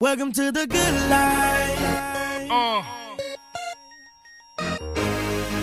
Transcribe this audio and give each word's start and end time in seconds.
Welcome 0.00 0.32
to 0.32 0.50
the 0.50 0.66
good 0.66 0.94
life. 1.10 2.50
Uh, 2.50 2.82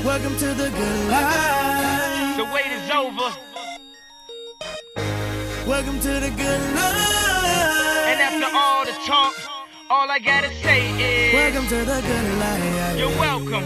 Welcome 0.06 0.38
to 0.38 0.46
the 0.54 0.70
good 0.70 1.10
life. 1.10 2.38
the 2.38 2.46
wait 2.54 2.72
is 2.72 2.90
over. 2.92 3.30
Welcome 5.68 6.00
to 6.02 6.08
the 6.20 6.30
good 6.38 6.62
life. 6.76 8.08
And 8.10 8.22
after 8.22 8.56
all 8.56 8.86
the 8.86 8.94
talk, 9.08 9.34
all 9.90 10.10
I 10.10 10.20
gotta 10.20 10.54
say 10.62 10.82
is 11.02 11.34
Welcome 11.34 11.68
to 11.70 11.78
the 11.84 12.02
good 12.02 12.38
life. 12.38 12.98
You're 13.00 13.10
welcome. 13.20 13.64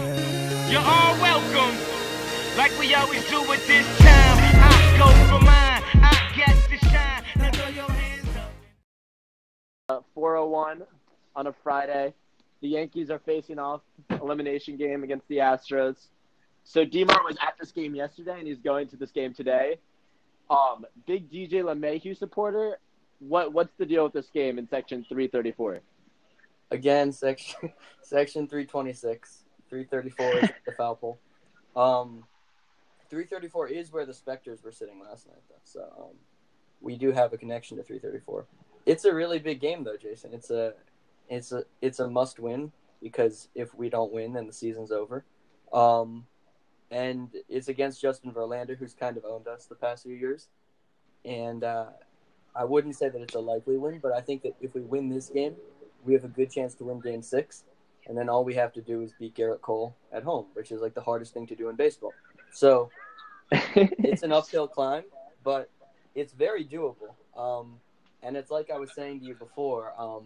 You're 0.70 0.80
all 0.80 1.14
welcome. 1.20 1.76
Like 2.56 2.72
we 2.78 2.94
always 2.94 3.28
do 3.28 3.40
at 3.52 3.60
this 3.66 3.86
time. 3.98 4.38
I 4.64 4.96
go 4.98 5.08
for 5.28 5.44
mine. 5.44 5.82
I 6.02 6.16
got 6.36 6.56
to 6.70 6.78
shine. 6.88 8.01
401 10.14 10.82
on 11.34 11.46
a 11.46 11.52
Friday. 11.52 12.14
The 12.60 12.68
Yankees 12.68 13.10
are 13.10 13.18
facing 13.18 13.58
off 13.58 13.80
elimination 14.10 14.76
game 14.76 15.02
against 15.02 15.26
the 15.28 15.38
Astros. 15.38 15.96
So 16.64 16.84
Demar 16.84 17.22
was 17.24 17.36
at 17.42 17.54
this 17.58 17.72
game 17.72 17.94
yesterday, 17.94 18.38
and 18.38 18.46
he's 18.46 18.60
going 18.60 18.88
to 18.88 18.96
this 18.96 19.10
game 19.10 19.34
today. 19.34 19.78
Um, 20.48 20.86
big 21.06 21.30
DJ 21.30 21.62
LeMahieu 21.62 22.16
supporter. 22.16 22.78
What 23.18 23.52
what's 23.52 23.72
the 23.78 23.86
deal 23.86 24.04
with 24.04 24.12
this 24.12 24.28
game 24.28 24.58
in 24.58 24.68
section 24.68 25.04
334? 25.08 25.80
Again, 26.70 27.12
section 27.12 27.72
section 28.02 28.48
three 28.48 28.66
twenty 28.66 28.92
six, 28.92 29.44
three 29.68 29.84
thirty 29.84 30.10
four 30.10 30.32
is 30.38 30.50
the 30.66 30.72
foul 30.72 30.96
pole. 30.96 31.18
Um, 31.76 32.24
three 33.10 33.24
thirty 33.24 33.48
four 33.48 33.68
is 33.68 33.92
where 33.92 34.06
the 34.06 34.14
Spectres 34.14 34.62
were 34.62 34.72
sitting 34.72 35.00
last 35.00 35.26
night, 35.26 35.42
though. 35.48 35.56
So 35.64 35.80
um, 35.98 36.16
we 36.82 36.96
do 36.96 37.12
have 37.12 37.32
a 37.32 37.38
connection 37.38 37.76
to 37.76 37.82
three 37.82 37.98
thirty 37.98 38.20
four. 38.20 38.46
It's 38.84 39.04
a 39.04 39.14
really 39.14 39.38
big 39.38 39.60
game, 39.60 39.84
though, 39.84 39.96
Jason. 39.96 40.34
It's 40.34 40.50
a 40.50 40.74
it's 41.28 41.52
a 41.52 41.64
it's 41.80 42.00
a 42.00 42.08
must 42.08 42.38
win 42.38 42.72
because 43.02 43.48
if 43.54 43.74
we 43.74 43.88
don't 43.88 44.12
win, 44.12 44.32
then 44.32 44.46
the 44.46 44.52
season's 44.52 44.92
over. 44.92 45.24
Um, 45.72 46.26
and 46.90 47.30
it's 47.48 47.68
against 47.68 48.02
Justin 48.02 48.32
Verlander, 48.32 48.76
who's 48.76 48.94
kind 48.94 49.16
of 49.16 49.24
owned 49.24 49.48
us 49.48 49.66
the 49.66 49.74
past 49.74 50.04
few 50.04 50.14
years. 50.14 50.48
And 51.24 51.64
uh, 51.64 51.86
I 52.54 52.64
wouldn't 52.64 52.96
say 52.96 53.08
that 53.08 53.20
it's 53.20 53.34
a 53.34 53.40
likely 53.40 53.78
win, 53.78 53.98
but 54.00 54.12
I 54.12 54.20
think 54.20 54.42
that 54.42 54.54
if 54.60 54.74
we 54.74 54.82
win 54.82 55.08
this 55.08 55.30
game, 55.30 55.56
we 56.04 56.12
have 56.12 56.24
a 56.24 56.28
good 56.28 56.50
chance 56.50 56.74
to 56.76 56.84
win 56.84 57.00
game 57.00 57.22
six. 57.22 57.64
And 58.06 58.18
then 58.18 58.28
all 58.28 58.44
we 58.44 58.54
have 58.54 58.72
to 58.74 58.82
do 58.82 59.00
is 59.02 59.12
beat 59.18 59.34
Gerrit 59.34 59.60
Cole 59.62 59.94
at 60.12 60.22
home, 60.22 60.46
which 60.54 60.70
is 60.70 60.80
like 60.80 60.94
the 60.94 61.00
hardest 61.00 61.32
thing 61.32 61.46
to 61.46 61.54
do 61.54 61.68
in 61.68 61.76
baseball. 61.76 62.12
So 62.52 62.90
it's 63.50 64.22
an 64.22 64.32
uphill 64.32 64.68
climb, 64.68 65.04
but 65.44 65.70
it's 66.14 66.32
very 66.32 66.64
doable. 66.64 67.14
Um, 67.36 67.80
and 68.22 68.36
it's 68.36 68.50
like 68.50 68.70
I 68.70 68.78
was 68.78 68.94
saying 68.94 69.20
to 69.20 69.26
you 69.26 69.34
before, 69.34 69.92
um, 69.98 70.24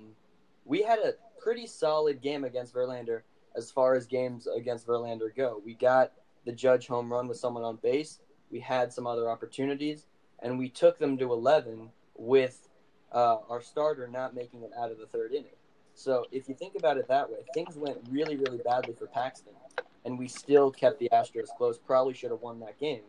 we 0.65 0.83
had 0.83 0.99
a 0.99 1.15
pretty 1.41 1.67
solid 1.67 2.21
game 2.21 2.45
against 2.45 2.75
Verlander 2.75 3.23
as 3.57 3.71
far 3.71 3.95
as 3.95 4.07
games 4.07 4.47
against 4.47 4.87
Verlander 4.87 5.35
go. 5.35 5.63
We 5.65 5.75
got 5.75 6.13
the 6.45 6.53
judge 6.53 6.87
home 6.87 7.11
run 7.11 7.29
with 7.29 7.39
someone 7.39 7.65
on 7.65 7.77
base. 7.77 8.21
We 8.51 8.61
had 8.61 8.93
some 8.93 9.07
other 9.07 9.31
opportunities, 9.31 10.07
and 10.41 10.59
we 10.59 10.69
took 10.69 10.99
them 10.99 11.17
to 11.19 11.33
11 11.33 11.91
with 12.17 12.69
uh, 13.13 13.39
our 13.49 13.63
starter 13.63 14.09
not 14.09 14.35
making 14.35 14.63
it 14.63 14.71
out 14.79 14.91
of 14.91 14.99
the 14.99 15.07
third 15.07 15.33
inning. 15.33 15.57
So 15.95 16.27
if 16.31 16.49
you 16.49 16.55
think 16.55 16.75
about 16.77 16.99
it 16.99 17.09
that 17.09 17.31
way, 17.31 17.39
things 17.55 17.77
went 17.77 17.99
really, 18.11 18.37
really 18.37 18.59
badly 18.59 18.95
for 18.95 19.07
Paxton, 19.07 19.55
and 20.05 20.19
we 20.19 20.29
still 20.29 20.71
kept 20.71 20.99
the 20.99 21.09
Astros 21.13 21.49
close. 21.57 21.79
Probably 21.79 22.13
should 22.13 22.31
have 22.31 22.43
won 22.43 22.61
that 22.61 22.79
game. 22.79 23.03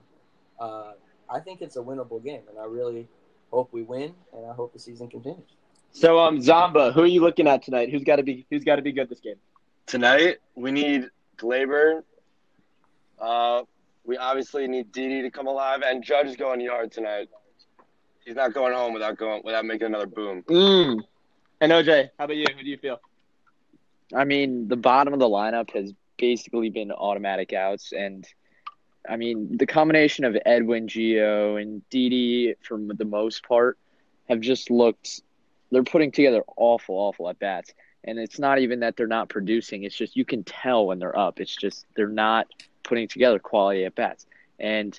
Uh, 0.58 0.94
I 1.30 1.40
think 1.40 1.62
it's 1.62 1.76
a 1.76 1.82
winnable 1.82 2.24
game, 2.24 2.42
and 2.50 2.58
I 2.60 2.66
really 2.66 3.08
hope 3.52 3.70
we 3.72 3.84
win, 3.84 4.14
and 4.34 4.46
I 4.46 4.54
hope 4.54 4.74
the 4.74 4.80
season 4.80 5.08
continues. 5.08 5.56
So 5.92 6.20
um, 6.20 6.40
Zamba, 6.40 6.94
who 6.94 7.02
are 7.02 7.08
you 7.08 7.22
looking 7.22 7.48
at 7.48 7.64
tonight? 7.64 7.90
Who's 7.90 8.04
got 8.04 8.18
to 8.18 8.24
be 8.24 8.46
who's 8.50 8.64
got 8.64 8.76
to 8.76 8.82
be 8.82 8.92
good 8.92 9.10
this 9.10 9.20
game? 9.20 9.38
Tonight 9.86 10.38
we 10.56 10.72
need 10.72 11.10
Gleyber. 11.38 12.04
Uh, 13.20 13.64
we 14.06 14.18
obviously 14.18 14.68
need 14.68 14.92
Didi 14.92 15.22
to 15.24 15.32
come 15.32 15.48
alive, 15.48 15.82
and 15.84 16.04
Judge 16.04 16.28
is 16.28 16.36
going 16.36 16.62
yard 16.62 16.92
tonight. 16.92 17.30
He's 18.26 18.36
not 18.36 18.54
going 18.54 18.74
home 18.74 18.94
without 18.94 19.18
going 19.18 19.42
without 19.44 19.66
making 19.66 19.88
another 19.88 20.08
boom. 20.08 20.44
Mm. 20.44 21.02
And 21.62 21.72
OJ, 21.72 22.10
how 22.18 22.26
about 22.26 22.38
you? 22.38 22.46
Who 22.56 22.64
do 22.64 22.70
you 22.70 22.78
feel? 22.78 23.00
I 24.16 24.24
mean, 24.24 24.68
the 24.68 24.78
bottom 24.78 25.14
of 25.14 25.20
the 25.20 25.28
lineup 25.28 25.72
has 25.72 25.94
basically 26.18 26.70
been 26.70 26.92
automatic 26.92 27.54
outs, 27.54 27.92
and 27.92 28.26
I 29.10 29.16
mean, 29.16 29.58
the 29.58 29.66
combination 29.66 30.26
of 30.26 30.38
Edwin, 30.46 30.88
Gio, 30.88 31.62
and 31.62 31.88
Didi, 31.90 32.56
for 32.62 32.78
the 32.78 33.06
most 33.06 33.48
part, 33.48 33.78
have 34.30 34.40
just 34.42 34.70
looked. 34.70 35.22
They're 35.72 35.84
putting 35.84 36.12
together 36.12 36.44
awful, 36.56 36.96
awful 36.96 37.30
at 37.30 37.40
bats, 37.40 37.74
and 38.04 38.20
it's 38.20 38.40
not 38.40 38.60
even 38.60 38.82
that 38.82 38.96
they're 38.96 39.08
not 39.08 39.30
producing. 39.30 39.84
It's 39.84 39.96
just 39.96 40.16
you 40.16 40.26
can 40.26 40.44
tell 40.44 40.88
when 40.88 41.00
they're 41.00 41.18
up. 41.18 41.40
It's 41.40 41.56
just 41.56 41.86
they're 41.96 42.08
not 42.08 42.48
putting 42.84 43.08
together 43.08 43.40
quality 43.40 43.86
at 43.86 43.96
bats. 43.96 44.26
And 44.60 44.98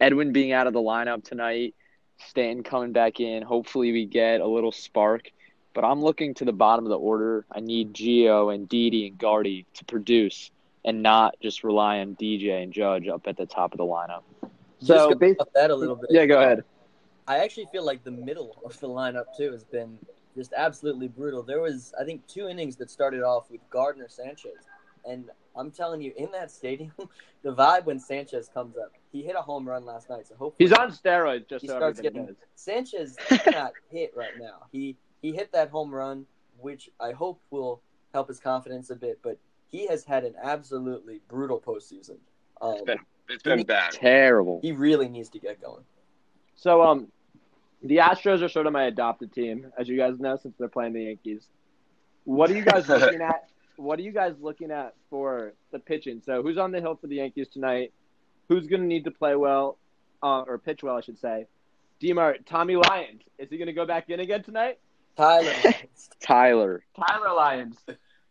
Edwin 0.00 0.32
being 0.32 0.52
out 0.52 0.66
of 0.66 0.72
the 0.72 0.80
lineup 0.80 1.24
tonight, 1.24 1.74
Stanton 2.18 2.62
coming 2.62 2.92
back 2.92 3.20
in. 3.20 3.42
Hopefully, 3.42 3.92
we 3.92 4.06
get 4.06 4.40
a 4.40 4.46
little 4.46 4.72
spark. 4.72 5.30
But 5.74 5.84
I'm 5.84 6.02
looking 6.02 6.34
to 6.34 6.44
the 6.44 6.52
bottom 6.52 6.86
of 6.86 6.90
the 6.90 6.98
order. 6.98 7.44
I 7.52 7.60
need 7.60 7.94
Gio 7.94 8.52
and 8.52 8.68
Didi 8.68 9.06
and 9.06 9.18
Gardy 9.18 9.66
to 9.74 9.84
produce 9.84 10.50
and 10.88 11.02
not 11.02 11.34
just 11.42 11.64
rely 11.64 11.98
on 11.98 12.16
DJ 12.16 12.62
and 12.62 12.72
Judge 12.72 13.08
up 13.08 13.26
at 13.26 13.36
the 13.36 13.44
top 13.44 13.72
of 13.72 13.78
the 13.78 13.84
lineup. 13.84 14.22
So, 14.80 15.12
go 15.12 15.34
that 15.54 15.70
a 15.70 15.74
little 15.74 15.96
bit. 15.96 16.08
Yeah, 16.10 16.24
go 16.24 16.40
ahead. 16.40 16.64
I 17.26 17.40
actually 17.40 17.66
feel 17.70 17.84
like 17.84 18.02
the 18.04 18.10
middle 18.10 18.56
of 18.64 18.80
the 18.80 18.88
lineup 18.88 19.26
too 19.36 19.52
has 19.52 19.64
been 19.64 19.98
just 20.34 20.54
absolutely 20.56 21.08
brutal. 21.08 21.42
There 21.42 21.60
was, 21.60 21.92
I 22.00 22.04
think, 22.04 22.26
two 22.26 22.48
innings 22.48 22.76
that 22.76 22.90
started 22.90 23.22
off 23.22 23.50
with 23.50 23.60
Gardner 23.68 24.08
Sanchez, 24.08 24.64
and 25.06 25.26
I'm 25.54 25.70
telling 25.70 26.00
you, 26.00 26.14
in 26.16 26.30
that 26.32 26.50
stadium, 26.50 26.92
the 27.42 27.54
vibe 27.54 27.84
when 27.84 28.00
Sanchez 28.00 28.48
comes 28.48 28.78
up, 28.78 28.92
he 29.12 29.22
hit 29.22 29.36
a 29.36 29.42
home 29.42 29.68
run 29.68 29.84
last 29.84 30.08
night. 30.08 30.26
So 30.26 30.36
hopefully 30.36 30.70
He's 30.70 30.72
on 30.72 30.90
steroids, 30.90 31.50
just 31.50 31.60
he 31.60 31.68
so 31.68 31.76
starts 31.76 32.00
getting 32.00 32.24
knows. 32.24 32.36
Sanchez 32.54 33.14
cannot 33.28 33.72
hit 33.90 34.14
right 34.16 34.38
now. 34.40 34.64
He 34.72 34.96
he 35.20 35.32
hit 35.32 35.52
that 35.52 35.68
home 35.68 35.94
run, 35.94 36.24
which 36.58 36.88
I 36.98 37.12
hope 37.12 37.42
will 37.50 37.82
help 38.14 38.28
his 38.28 38.40
confidence 38.40 38.88
a 38.88 38.96
bit. 38.96 39.18
But 39.22 39.36
he 39.70 39.86
has 39.86 40.04
had 40.04 40.24
an 40.24 40.34
absolutely 40.42 41.20
brutal 41.28 41.60
postseason. 41.60 42.16
Um, 42.60 42.74
It's 42.74 42.82
been 42.82 42.98
it's 43.28 43.42
been 43.42 43.62
bad. 43.64 43.92
Terrible. 43.92 44.60
he 44.62 44.72
really 44.72 45.08
needs 45.08 45.28
to 45.30 45.38
get 45.38 45.60
going. 45.60 45.84
So 46.54 46.82
um, 46.82 47.08
the 47.82 47.98
Astros 47.98 48.42
are 48.42 48.48
sort 48.48 48.66
of 48.66 48.72
my 48.72 48.84
adopted 48.84 49.32
team, 49.32 49.70
as 49.78 49.86
you 49.88 49.96
guys 49.98 50.18
know, 50.18 50.36
since 50.36 50.56
they're 50.58 50.68
playing 50.68 50.94
the 50.94 51.02
Yankees. 51.04 51.46
What 52.24 52.50
are 52.50 52.54
you 52.56 52.64
guys 52.64 52.88
looking 52.88 53.20
at? 53.20 53.48
What 53.76 53.98
are 53.98 54.02
you 54.02 54.12
guys 54.12 54.34
looking 54.40 54.70
at 54.70 54.94
for 55.10 55.52
the 55.72 55.78
pitching? 55.78 56.20
So 56.24 56.42
who's 56.42 56.58
on 56.58 56.72
the 56.72 56.80
hill 56.80 56.96
for 56.96 57.06
the 57.06 57.16
Yankees 57.16 57.48
tonight? 57.48 57.92
Who's 58.48 58.66
going 58.66 58.80
to 58.80 58.86
need 58.88 59.04
to 59.04 59.10
play 59.10 59.36
well, 59.36 59.78
uh, 60.22 60.40
or 60.46 60.58
pitch 60.58 60.82
well, 60.82 60.96
I 60.96 61.00
should 61.02 61.18
say? 61.18 61.46
Demar, 62.00 62.36
Tommy 62.46 62.76
Lyons, 62.76 63.22
is 63.38 63.50
he 63.50 63.58
going 63.58 63.66
to 63.66 63.72
go 63.72 63.84
back 63.84 64.08
in 64.08 64.20
again 64.20 64.42
tonight? 64.42 64.78
Tyler, 65.16 65.52
Tyler. 66.20 66.84
Tyler 66.96 67.34
Lyons. 67.34 67.76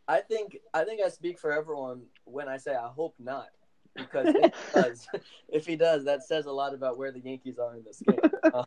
I 0.08 0.22
think 0.22 0.58
I 0.74 0.84
think 0.84 1.02
I 1.02 1.10
speak 1.10 1.40
for 1.40 1.52
everyone 1.52 2.04
when 2.24 2.48
I 2.48 2.58
say 2.58 2.74
I 2.74 2.88
hope 2.88 3.16
not, 3.20 3.50
because 3.96 4.28
if 4.28 4.54
he 4.54 4.74
does, 4.82 5.08
if 5.50 5.66
he 5.66 5.76
does, 5.76 6.06
that 6.06 6.24
says 6.24 6.46
a 6.46 6.52
lot 6.52 6.74
about 6.74 6.98
where 6.98 7.12
the 7.12 7.20
Yankees 7.20 7.60
are 7.60 7.76
in 7.76 7.84
this 7.84 8.02
game. 8.02 8.20
Uh, 8.54 8.64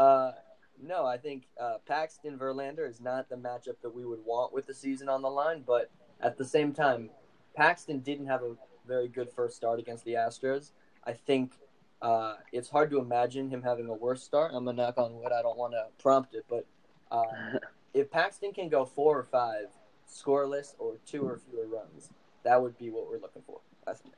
uh, 0.00 0.32
no, 0.80 1.04
I 1.06 1.16
think 1.16 1.48
uh, 1.60 1.78
Paxton 1.86 2.38
Verlander 2.38 2.88
is 2.88 3.00
not 3.00 3.28
the 3.28 3.34
matchup 3.34 3.80
that 3.82 3.92
we 3.92 4.04
would 4.04 4.24
want 4.24 4.52
with 4.52 4.66
the 4.66 4.74
season 4.74 5.08
on 5.08 5.22
the 5.22 5.30
line, 5.30 5.64
but 5.66 5.90
at 6.20 6.36
the 6.36 6.44
same 6.44 6.72
time, 6.72 7.10
Paxton 7.56 8.00
didn't 8.00 8.26
have 8.26 8.42
a 8.42 8.54
very 8.86 9.08
good 9.08 9.30
first 9.30 9.56
start 9.56 9.80
against 9.80 10.04
the 10.04 10.12
Astros. 10.12 10.70
I 11.04 11.12
think 11.14 11.52
uh, 12.00 12.34
it's 12.52 12.68
hard 12.68 12.90
to 12.90 13.00
imagine 13.00 13.48
him 13.48 13.62
having 13.62 13.88
a 13.88 13.94
worse 13.94 14.22
start. 14.22 14.52
I'm 14.54 14.64
gonna 14.64 14.76
knock 14.76 14.98
on 14.98 15.14
wood. 15.16 15.32
I 15.32 15.42
don't 15.42 15.58
want 15.58 15.72
to 15.72 15.86
prompt 16.00 16.34
it, 16.34 16.44
but 16.48 16.66
um, 17.10 17.58
if 17.94 18.10
Paxton 18.10 18.52
can 18.52 18.68
go 18.68 18.84
four 18.84 19.18
or 19.18 19.24
five 19.24 19.66
scoreless 20.08 20.74
or 20.78 20.96
two 21.06 21.22
or 21.22 21.38
fewer 21.38 21.66
runs, 21.66 22.10
that 22.44 22.60
would 22.60 22.76
be 22.78 22.90
what 22.90 23.08
we're 23.08 23.20
looking 23.20 23.42
for. 23.46 23.60
I 23.86 23.94
think. 23.94 24.14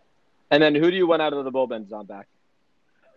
And 0.51 0.63
then 0.63 0.75
who 0.75 0.91
do 0.91 0.97
you 0.97 1.07
want 1.07 1.23
out 1.23 1.33
of 1.33 1.45
the 1.45 1.53
bullpen, 1.53 1.93
on 1.93 2.07
back? 2.07 2.27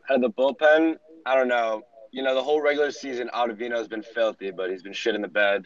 Out 0.09 0.17
of 0.17 0.21
the 0.21 0.29
bullpen, 0.29 0.97
I 1.25 1.35
don't 1.35 1.47
know. 1.47 1.83
You 2.11 2.21
know, 2.21 2.35
the 2.35 2.43
whole 2.43 2.61
regular 2.61 2.91
season, 2.91 3.29
Ottavino 3.33 3.75
has 3.75 3.87
been 3.87 4.03
filthy, 4.03 4.51
but 4.51 4.69
he's 4.69 4.83
been 4.83 4.93
shit 4.93 5.15
in 5.15 5.21
the 5.21 5.27
bed. 5.27 5.65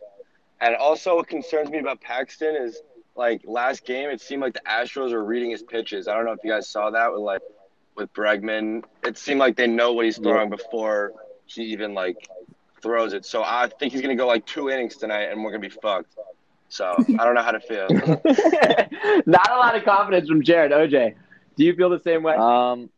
And 0.62 0.76
also, 0.76 1.18
what 1.18 1.28
concerns 1.28 1.70
me 1.70 1.80
about 1.80 2.00
Paxton 2.00 2.56
is 2.56 2.82
like 3.16 3.42
last 3.46 3.86
game, 3.86 4.10
it 4.10 4.22
seemed 4.22 4.42
like 4.42 4.54
the 4.54 4.62
Astros 4.62 5.12
were 5.12 5.24
reading 5.24 5.52
his 5.52 5.64
pitches. 5.64 6.08
I 6.08 6.16
don't 6.16 6.26
know 6.26 6.32
if 6.32 6.40
you 6.44 6.52
guys 6.52 6.70
saw 6.70 6.90
that 6.92 7.12
with 7.12 7.22
like 7.22 7.42
with 7.96 8.14
Bregman. 8.14 8.84
It 9.04 9.18
seemed 9.18 9.40
like 9.40 9.56
they 9.56 9.68
know 9.68 9.92
what 9.94 10.06
he's 10.06 10.18
throwing 10.18 10.50
before 10.50 11.14
he 11.48 11.64
even 11.64 11.94
like 11.94 12.30
throws 12.82 13.14
it. 13.14 13.26
So 13.26 13.44
I 13.44 13.70
think 13.80 13.92
he's 13.92 14.02
gonna 14.02 14.16
go 14.16 14.28
like 14.28 14.46
two 14.46 14.70
innings 14.70 14.96
tonight, 14.96 15.32
and 15.32 15.44
we're 15.44 15.52
gonna 15.52 15.62
be 15.62 15.70
fucked. 15.70 16.16
So 16.70 17.06
I 17.20 17.24
don't 17.24 17.36
know 17.36 17.42
how 17.44 17.52
to 17.52 17.60
feel. 17.60 17.88
Not 19.26 19.52
a 19.52 19.56
lot 19.56 19.76
of 19.76 19.84
confidence 19.84 20.28
from 20.30 20.44
Jared. 20.44 20.72
OJ, 20.72 21.16
do 21.56 21.64
you 21.64 21.74
feel 21.76 21.90
the 21.90 22.00
same 22.00 22.24
way? 22.24 22.36
Um, 22.36 22.90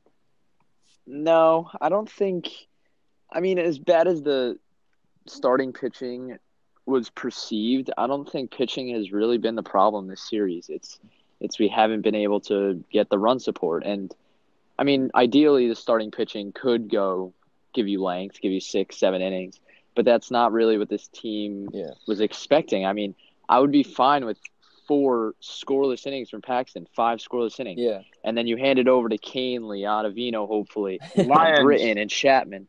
no, 1.05 1.69
I 1.79 1.89
don't 1.89 2.09
think. 2.09 2.47
I 3.31 3.39
mean, 3.41 3.59
as 3.59 3.77
bad 3.77 4.07
as 4.07 4.21
the 4.23 4.57
starting 5.27 5.71
pitching 5.73 6.37
was 6.85 7.09
perceived, 7.11 7.91
I 7.97 8.07
don't 8.07 8.29
think 8.29 8.51
pitching 8.51 8.93
has 8.95 9.11
really 9.11 9.37
been 9.37 9.55
the 9.55 9.63
problem 9.63 10.07
this 10.07 10.27
series. 10.27 10.67
It's 10.69 10.99
it's 11.39 11.59
we 11.59 11.67
haven't 11.67 12.01
been 12.01 12.15
able 12.15 12.39
to 12.41 12.83
get 12.91 13.09
the 13.09 13.19
run 13.19 13.39
support 13.39 13.83
and 13.85 14.13
I 14.79 14.83
mean, 14.85 15.11
ideally 15.13 15.67
the 15.67 15.75
starting 15.75 16.09
pitching 16.09 16.53
could 16.53 16.89
go 16.89 17.33
give 17.73 17.89
you 17.89 18.01
length, 18.01 18.39
give 18.39 18.53
you 18.53 18.61
6, 18.61 18.95
7 18.97 19.21
innings, 19.21 19.59
but 19.93 20.05
that's 20.05 20.31
not 20.31 20.53
really 20.53 20.77
what 20.77 20.87
this 20.87 21.09
team 21.09 21.69
Yeah. 21.73 21.91
was 22.07 22.21
expecting. 22.21 22.85
I 22.85 22.93
mean, 22.93 23.13
I 23.49 23.59
would 23.59 23.71
be 23.71 23.83
fine 23.83 24.25
with 24.25 24.37
four 24.87 25.33
scoreless 25.41 26.05
innings 26.07 26.29
from 26.29 26.41
Paxton, 26.41 26.87
five 26.95 27.17
scoreless 27.19 27.59
innings. 27.59 27.79
Yeah. 27.81 28.01
And 28.23 28.37
then 28.37 28.47
you 28.47 28.55
hand 28.55 28.79
it 28.79 28.87
over 28.87 29.09
to 29.09 29.17
Kahnle, 29.17 29.81
Ottavino, 29.81 30.47
hopefully, 30.47 30.99
Lyons. 31.15 31.63
Britton 31.63 31.97
and 31.97 32.09
Chapman. 32.09 32.67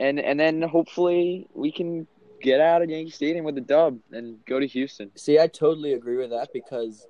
And 0.00 0.18
and 0.18 0.40
then 0.40 0.62
hopefully 0.62 1.46
we 1.54 1.70
can 1.70 2.08
get 2.42 2.60
out 2.60 2.82
of 2.82 2.90
Yankee 2.90 3.10
Stadium 3.10 3.44
with 3.44 3.56
a 3.58 3.60
dub 3.60 3.98
and 4.10 4.44
go 4.44 4.58
to 4.58 4.66
Houston. 4.66 5.10
See, 5.14 5.38
I 5.38 5.46
totally 5.46 5.92
agree 5.92 6.16
with 6.16 6.30
that 6.30 6.52
because 6.52 7.06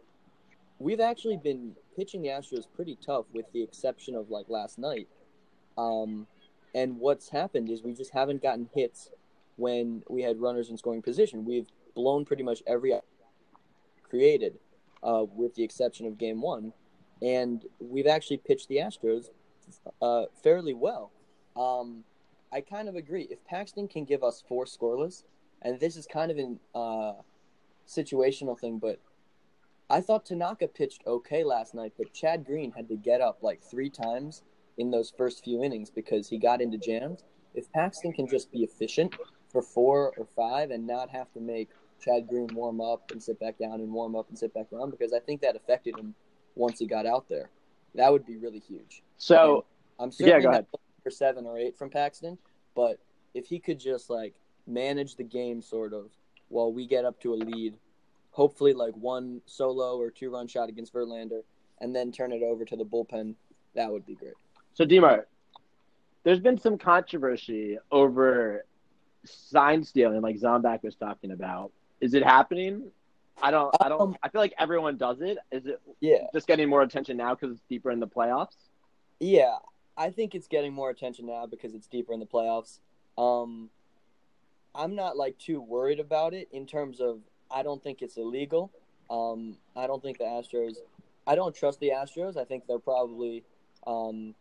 we've 0.78 1.00
actually 1.00 1.36
been 1.36 1.74
pitching 1.96 2.22
the 2.22 2.28
Astros 2.28 2.66
pretty 2.74 2.98
tough, 3.04 3.24
with 3.32 3.50
the 3.52 3.62
exception 3.62 4.14
of 4.14 4.30
like 4.30 4.48
last 4.48 4.78
night. 4.78 5.08
Um, 5.78 6.26
and 6.74 6.98
what's 6.98 7.28
happened 7.28 7.70
is 7.70 7.82
we 7.82 7.94
just 7.94 8.12
haven't 8.12 8.42
gotten 8.42 8.68
hits 8.74 9.10
when 9.56 10.02
we 10.08 10.22
had 10.22 10.40
runners 10.40 10.70
in 10.70 10.76
scoring 10.76 11.02
position. 11.02 11.44
We've 11.44 11.66
blown 11.94 12.24
pretty 12.24 12.42
much 12.42 12.62
every 12.66 12.94
created, 14.08 14.58
uh, 15.02 15.24
with 15.34 15.54
the 15.54 15.62
exception 15.62 16.06
of 16.06 16.18
Game 16.18 16.40
One, 16.40 16.72
and 17.22 17.64
we've 17.80 18.06
actually 18.06 18.38
pitched 18.38 18.68
the 18.68 18.76
Astros 18.76 19.26
uh, 20.02 20.24
fairly 20.42 20.74
well. 20.74 21.10
Um, 21.56 22.04
I 22.52 22.60
kind 22.60 22.88
of 22.88 22.94
agree. 22.94 23.26
If 23.30 23.44
Paxton 23.44 23.88
can 23.88 24.04
give 24.04 24.22
us 24.22 24.42
four 24.46 24.64
scoreless, 24.64 25.24
and 25.62 25.80
this 25.80 25.96
is 25.96 26.06
kind 26.06 26.30
of 26.30 26.38
an 26.38 26.60
uh, 26.74 27.14
situational 27.88 28.58
thing, 28.58 28.78
but 28.78 29.00
I 29.90 30.00
thought 30.00 30.26
Tanaka 30.26 30.68
pitched 30.68 31.02
okay 31.06 31.44
last 31.44 31.74
night, 31.74 31.92
but 31.96 32.12
Chad 32.12 32.44
Green 32.44 32.72
had 32.72 32.88
to 32.88 32.96
get 32.96 33.20
up 33.20 33.38
like 33.42 33.62
three 33.62 33.90
times 33.90 34.42
in 34.78 34.90
those 34.90 35.12
first 35.16 35.44
few 35.44 35.62
innings 35.62 35.90
because 35.90 36.28
he 36.28 36.38
got 36.38 36.60
into 36.60 36.78
jams. 36.78 37.24
If 37.54 37.70
Paxton 37.72 38.12
can 38.12 38.26
just 38.26 38.50
be 38.50 38.64
efficient 38.64 39.14
for 39.50 39.62
four 39.62 40.12
or 40.16 40.26
five 40.36 40.70
and 40.70 40.86
not 40.86 41.10
have 41.10 41.32
to 41.32 41.40
make 41.40 41.70
Chad 42.04 42.28
Green 42.28 42.48
warm 42.52 42.80
up 42.80 43.10
and 43.12 43.22
sit 43.22 43.40
back 43.40 43.58
down 43.58 43.80
and 43.80 43.90
warm 43.90 44.14
up 44.14 44.28
and 44.28 44.38
sit 44.38 44.52
back 44.52 44.70
down, 44.70 44.90
because 44.90 45.12
I 45.12 45.20
think 45.20 45.40
that 45.40 45.56
affected 45.56 45.98
him 45.98 46.14
once 46.54 46.78
he 46.78 46.86
got 46.86 47.06
out 47.06 47.28
there. 47.28 47.48
That 47.94 48.12
would 48.12 48.26
be 48.26 48.36
really 48.36 48.58
huge. 48.58 49.02
So 49.16 49.64
I'm 49.98 50.10
certainly 50.10 50.42
go 50.42 50.50
not 50.50 50.54
ahead. 50.54 50.66
for 51.02 51.10
seven 51.10 51.46
or 51.46 51.56
eight 51.56 51.78
from 51.78 51.90
Paxton, 51.90 52.36
but 52.74 52.98
if 53.32 53.46
he 53.46 53.58
could 53.58 53.78
just 53.80 54.10
like 54.10 54.34
manage 54.66 55.16
the 55.16 55.24
game 55.24 55.62
sort 55.62 55.92
of 55.92 56.10
while 56.48 56.72
we 56.72 56.86
get 56.86 57.04
up 57.04 57.20
to 57.20 57.32
a 57.32 57.36
lead, 57.36 57.74
hopefully 58.30 58.72
like 58.72 58.94
one 58.94 59.40
solo 59.46 59.98
or 59.98 60.10
two 60.10 60.30
run 60.30 60.46
shot 60.46 60.68
against 60.68 60.92
Verlander, 60.92 61.40
and 61.80 61.94
then 61.94 62.12
turn 62.12 62.32
it 62.32 62.42
over 62.42 62.64
to 62.64 62.76
the 62.76 62.84
bullpen, 62.84 63.34
that 63.74 63.90
would 63.90 64.04
be 64.06 64.14
great. 64.14 64.34
So, 64.74 64.84
Demar, 64.84 65.26
there's 66.24 66.40
been 66.40 66.58
some 66.58 66.76
controversy 66.76 67.78
over 67.90 68.64
sign 69.24 69.82
stealing, 69.84 70.20
like 70.20 70.36
Zomback 70.36 70.82
was 70.82 70.96
talking 70.96 71.30
about. 71.30 71.72
Is 72.00 72.14
it 72.14 72.22
happening? 72.24 72.90
I 73.42 73.50
don't. 73.50 73.74
I 73.80 73.88
don't. 73.88 74.00
Um, 74.00 74.16
I 74.22 74.28
feel 74.28 74.40
like 74.40 74.54
everyone 74.58 74.96
does 74.96 75.20
it. 75.20 75.38
Is 75.50 75.66
it 75.66 75.80
Yeah, 76.00 76.26
just 76.32 76.46
getting 76.46 76.68
more 76.68 76.82
attention 76.82 77.16
now 77.16 77.34
because 77.34 77.52
it's 77.52 77.64
deeper 77.68 77.90
in 77.90 78.00
the 78.00 78.06
playoffs? 78.06 78.56
yeah. 79.20 79.56
I 79.96 80.10
think 80.10 80.34
it's 80.34 80.48
getting 80.48 80.72
more 80.72 80.90
attention 80.90 81.26
now 81.26 81.46
because 81.46 81.72
it's 81.72 81.86
deeper 81.86 82.12
in 82.12 82.18
the 82.18 82.26
playoffs. 82.26 82.80
Um, 83.16 83.70
I'm 84.74 84.96
not 84.96 85.16
like 85.16 85.38
too 85.38 85.60
worried 85.60 86.00
about 86.00 86.34
it 86.34 86.48
in 86.50 86.66
terms 86.66 87.00
of 87.00 87.20
I 87.48 87.62
don't 87.62 87.80
think 87.80 88.02
it's 88.02 88.16
illegal. 88.16 88.72
Um, 89.08 89.56
I 89.76 89.86
don't 89.86 90.02
think 90.02 90.18
the 90.18 90.24
Astros. 90.24 90.78
I 91.28 91.36
don't 91.36 91.54
trust 91.54 91.78
the 91.78 91.90
Astros. 91.90 92.36
I 92.36 92.44
think 92.44 92.66
they're 92.66 92.80
probably, 92.80 93.44
um, 93.86 94.34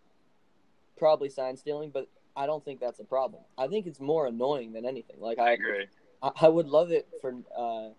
probably 0.98 1.30
sign 1.30 1.56
stealing, 1.56 1.92
but 1.92 2.08
I 2.36 2.48
don't 2.48 2.66
think 2.66 2.80
that's 2.80 3.00
a 3.00 3.04
problem. 3.04 3.44
I 3.56 3.68
think 3.68 3.86
it's 3.86 4.00
more 4.00 4.26
annoying 4.26 4.74
than 4.74 4.86
anything. 4.88 5.18
Like 5.20 5.38
I, 5.38 5.52
agree. 5.52 5.86
I, 6.24 6.31
I 6.42 6.48
would 6.48 6.68
love 6.68 6.92
it 6.92 7.08
for, 7.22 7.36
uh, 7.56 7.90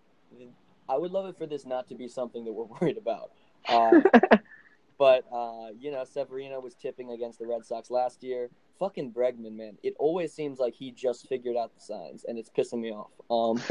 I 0.89 0.97
would 0.97 1.11
love 1.11 1.27
it 1.27 1.37
for 1.37 1.45
this 1.45 1.65
not 1.65 1.87
to 1.89 1.95
be 1.95 2.07
something 2.07 2.43
that 2.45 2.51
we're 2.51 2.65
worried 2.81 2.97
about. 2.97 3.31
Uh, 3.69 4.01
but 4.97 5.25
uh, 5.31 5.69
you 5.79 5.91
know, 5.91 6.03
Severino 6.03 6.59
was 6.59 6.75
tipping 6.75 7.11
against 7.11 7.39
the 7.39 7.47
Red 7.47 7.65
Sox 7.65 7.89
last 7.89 8.23
year. 8.23 8.49
Fucking 8.79 9.13
Bregman, 9.13 9.55
man. 9.55 9.77
It 9.83 9.95
always 9.97 10.33
seems 10.33 10.59
like 10.59 10.73
he 10.73 10.91
just 10.91 11.29
figured 11.29 11.55
out 11.55 11.73
the 11.73 11.81
signs, 11.81 12.25
and 12.25 12.37
it's 12.37 12.49
pissing 12.49 12.81
me 12.81 12.91
off. 12.91 13.11
Um, 13.29 13.61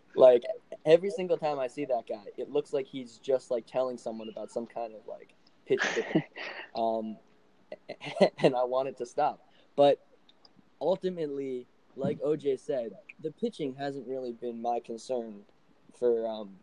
like 0.14 0.44
every 0.86 1.10
single 1.10 1.36
time 1.36 1.58
I 1.58 1.66
see 1.66 1.84
that 1.86 2.04
guy, 2.08 2.24
it 2.36 2.50
looks 2.50 2.72
like 2.72 2.86
he's 2.86 3.18
just 3.18 3.50
like 3.50 3.66
telling 3.66 3.98
someone 3.98 4.28
about 4.28 4.52
some 4.52 4.66
kind 4.66 4.94
of 4.94 5.00
like 5.08 5.34
pitch 5.66 5.80
um, 6.76 7.16
and 8.38 8.54
I 8.54 8.64
want 8.64 8.88
it 8.88 8.98
to 8.98 9.06
stop. 9.06 9.40
But 9.76 10.04
ultimately, 10.80 11.66
like 11.96 12.20
OJ 12.20 12.58
said, 12.60 12.92
the 13.22 13.30
pitching 13.32 13.74
hasn't 13.74 14.06
really 14.06 14.32
been 14.32 14.60
my 14.60 14.80
concern 14.80 15.42
for 15.98 16.26
um, 16.26 16.56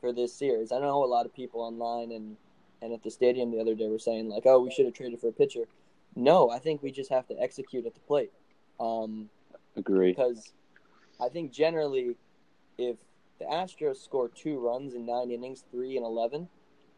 for 0.00 0.12
this 0.12 0.32
series. 0.32 0.72
I 0.72 0.78
know 0.78 1.04
a 1.04 1.06
lot 1.06 1.26
of 1.26 1.34
people 1.34 1.60
online 1.60 2.12
and 2.12 2.36
and 2.80 2.92
at 2.92 3.02
the 3.02 3.10
stadium 3.10 3.50
the 3.50 3.60
other 3.60 3.74
day 3.74 3.88
were 3.88 3.98
saying 3.98 4.28
like, 4.28 4.44
"Oh, 4.46 4.60
we 4.60 4.70
should 4.70 4.86
have 4.86 4.94
traded 4.94 5.20
for 5.20 5.28
a 5.28 5.32
pitcher." 5.32 5.64
No, 6.14 6.50
I 6.50 6.58
think 6.58 6.82
we 6.82 6.90
just 6.90 7.10
have 7.10 7.26
to 7.28 7.40
execute 7.40 7.86
at 7.86 7.94
the 7.94 8.00
plate. 8.00 8.32
Um, 8.80 9.28
Agree. 9.76 10.10
because 10.10 10.52
I 11.20 11.28
think 11.28 11.52
generally, 11.52 12.16
if 12.76 12.96
the 13.38 13.44
Astros 13.44 13.96
score 13.96 14.28
two 14.28 14.58
runs 14.58 14.94
in 14.94 15.06
nine 15.06 15.30
innings, 15.30 15.64
three 15.70 15.96
and 15.96 16.04
eleven, 16.04 16.48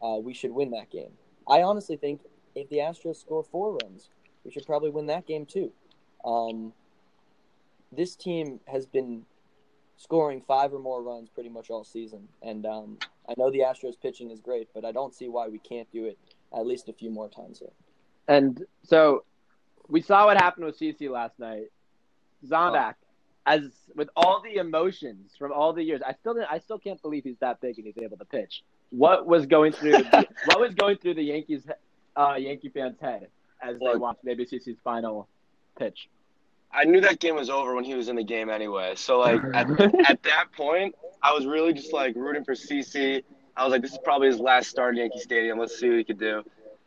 uh, 0.01 0.17
we 0.21 0.33
should 0.33 0.51
win 0.51 0.71
that 0.71 0.89
game. 0.89 1.11
I 1.47 1.63
honestly 1.63 1.97
think 1.97 2.21
if 2.55 2.69
the 2.69 2.77
Astros 2.77 3.17
score 3.17 3.43
four 3.43 3.77
runs, 3.83 4.09
we 4.43 4.51
should 4.51 4.65
probably 4.65 4.89
win 4.89 5.07
that 5.07 5.27
game 5.27 5.45
too. 5.45 5.71
Um, 6.23 6.73
this 7.91 8.15
team 8.15 8.59
has 8.67 8.85
been 8.85 9.23
scoring 9.97 10.41
five 10.47 10.73
or 10.73 10.79
more 10.79 11.03
runs 11.03 11.29
pretty 11.29 11.49
much 11.49 11.69
all 11.69 11.83
season, 11.83 12.27
and 12.41 12.65
um, 12.65 12.97
I 13.29 13.33
know 13.37 13.51
the 13.51 13.59
Astros 13.59 13.99
pitching 14.01 14.31
is 14.31 14.39
great, 14.39 14.69
but 14.73 14.85
I 14.85 14.91
don't 14.91 15.13
see 15.13 15.27
why 15.27 15.47
we 15.47 15.59
can't 15.59 15.91
do 15.91 16.05
it 16.05 16.17
at 16.53 16.65
least 16.65 16.89
a 16.89 16.93
few 16.93 17.09
more 17.09 17.29
times 17.29 17.59
here. 17.59 17.71
And 18.27 18.65
so 18.83 19.23
we 19.87 20.01
saw 20.01 20.25
what 20.25 20.37
happened 20.37 20.65
with 20.65 20.79
CC 20.79 21.09
last 21.09 21.37
night. 21.39 21.71
Zomback, 22.47 22.95
as 23.45 23.61
with 23.95 24.09
all 24.15 24.41
the 24.41 24.55
emotions 24.55 25.33
from 25.37 25.51
all 25.51 25.73
the 25.73 25.83
years, 25.83 26.01
I 26.05 26.13
still 26.13 26.35
I 26.49 26.59
still 26.59 26.79
can't 26.79 27.01
believe 27.01 27.23
he's 27.23 27.37
that 27.39 27.61
big 27.61 27.77
and 27.77 27.85
he's 27.85 27.97
able 27.97 28.17
to 28.17 28.25
pitch. 28.25 28.63
What 28.89 29.27
was 29.27 29.45
going 29.45 29.73
through 29.73 30.03
what 30.45 30.59
was 30.59 30.73
going 30.73 30.97
through 30.97 31.15
the 31.15 31.23
Yankees 31.23 31.67
uh, 32.15 32.35
Yankee 32.37 32.69
fans' 32.69 32.97
head 32.99 33.27
as 33.61 33.77
they 33.79 33.95
watched 33.95 34.23
maybe 34.23 34.45
CC's 34.45 34.79
final 34.83 35.27
pitch? 35.77 36.09
I 36.73 36.85
knew 36.85 37.01
that 37.01 37.19
game 37.19 37.35
was 37.35 37.49
over 37.49 37.75
when 37.75 37.83
he 37.83 37.95
was 37.95 38.07
in 38.07 38.15
the 38.15 38.23
game 38.23 38.49
anyway. 38.49 38.93
So 38.95 39.19
like 39.19 39.41
at, 39.53 39.69
at 40.09 40.23
that 40.23 40.45
point, 40.55 40.95
I 41.21 41.33
was 41.33 41.45
really 41.45 41.73
just 41.73 41.93
like 41.93 42.15
rooting 42.15 42.43
for 42.43 42.53
CC. 42.53 43.23
I 43.57 43.63
was 43.63 43.71
like, 43.71 43.81
this 43.81 43.91
is 43.91 43.99
probably 44.03 44.27
his 44.27 44.39
last 44.39 44.69
start 44.69 44.95
at 44.95 44.99
Yankee 44.99 45.19
Stadium. 45.19 45.59
Let's 45.59 45.77
see 45.77 45.89
what 45.89 45.97
he 45.97 46.03
could 46.03 46.19
do. 46.19 46.43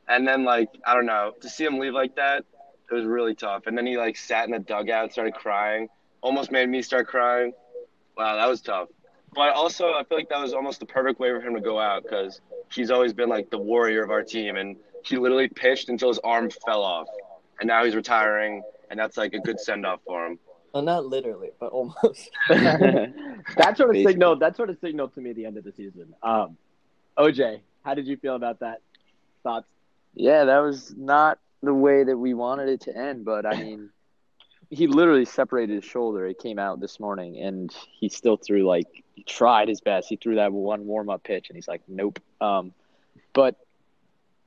And 0.09 0.27
then 0.27 0.45
like 0.45 0.69
I 0.87 0.95
don't 0.95 1.07
know, 1.07 1.33
to 1.41 1.49
see 1.49 1.65
him 1.65 1.79
leave 1.79 1.93
like 1.93 2.17
that, 2.17 2.45
it 2.91 2.95
was 2.95 3.05
really 3.05 3.35
tough. 3.35 3.67
And 3.67 3.77
then 3.77 3.87
he 3.87 3.97
like 3.97 4.17
sat 4.17 4.47
in 4.47 4.53
the 4.53 4.59
dugout, 4.59 5.13
started 5.13 5.35
crying, 5.35 5.89
almost 6.21 6.51
made 6.51 6.69
me 6.69 6.83
start 6.83 7.07
crying. 7.07 7.53
Wow, 8.17 8.37
that 8.37 8.49
was 8.49 8.61
tough. 8.61 8.89
But 9.35 9.53
also, 9.55 9.95
I 9.95 10.05
feel 10.05 10.17
like 10.17 10.29
that 10.29 10.41
was 10.41 10.55
almost 10.55 10.81
the 10.81 10.87
perfect 10.87 11.19
way 11.19 11.31
for 11.31 11.41
him 11.41 11.55
to 11.55 11.61
go 11.61 11.81
out 11.81 12.05
because 12.05 12.41
he's 12.73 12.91
always 12.91 13.13
been 13.13 13.29
like 13.29 13.51
the 13.51 13.59
warrior 13.59 14.03
of 14.05 14.11
our 14.11 14.23
team, 14.23 14.57
and 14.57 14.77
he 15.05 15.19
literally 15.19 15.49
pitched 15.49 15.89
until 15.89 16.09
his 16.09 16.21
arm 16.21 16.51
fell 16.65 16.83
off, 16.83 17.09
and 17.61 17.67
now 17.67 17.85
he's 17.85 17.97
retiring, 17.97 18.63
and 18.95 19.01
that's 19.01 19.17
like 19.17 19.35
a 19.35 19.41
good 19.41 19.59
send 19.59 19.85
off 19.85 19.99
for 20.07 20.25
him. 20.25 20.39
Well, 20.73 20.85
not 20.85 21.07
literally, 21.07 21.51
but 21.59 21.73
almost. 21.73 22.31
that 22.49 23.75
sort 23.77 23.91
of 23.91 23.95
Basically. 23.95 24.05
signaled 24.05 24.39
that 24.39 24.55
sort 24.55 24.71
of 24.71 24.79
signaled 24.81 25.13
to 25.15 25.21
me 25.21 25.33
the 25.33 25.47
end 25.47 25.57
of 25.57 25.65
the 25.65 25.73
season. 25.73 26.15
Um, 26.23 26.57
OJ, 27.19 27.59
how 27.85 27.95
did 27.95 28.07
you 28.07 28.17
feel 28.17 28.37
about 28.37 28.61
that? 28.61 28.83
Thoughts? 29.43 29.67
Yeah, 30.15 30.45
that 30.45 30.61
was 30.61 30.95
not 30.97 31.41
the 31.61 31.75
way 31.75 32.05
that 32.05 32.17
we 32.17 32.35
wanted 32.35 32.69
it 32.69 32.83
to 32.83 32.97
end, 32.97 33.25
but 33.25 33.45
I 33.45 33.61
mean, 33.61 33.91
he 34.71 34.87
literally 34.87 35.25
separated 35.25 35.75
his 35.75 35.85
shoulder. 35.85 36.25
It 36.29 36.39
came 36.39 36.61
out 36.61 36.79
this 36.79 37.01
morning, 37.01 37.37
and 37.39 37.75
he 37.99 38.09
still 38.09 38.37
threw 38.37 38.65
like 38.65 38.87
he 39.17 39.25
tried 39.25 39.67
his 39.67 39.81
best. 39.81 40.09
He 40.09 40.15
threw 40.15 40.37
that 40.37 40.53
one 40.53 40.87
warm 40.87 41.11
up 41.11 41.25
pitch, 41.25 41.49
and 41.49 41.57
he's 41.57 41.67
like, 41.67 41.83
nope. 41.89 42.21
Um, 42.41 42.73
but 43.33 43.57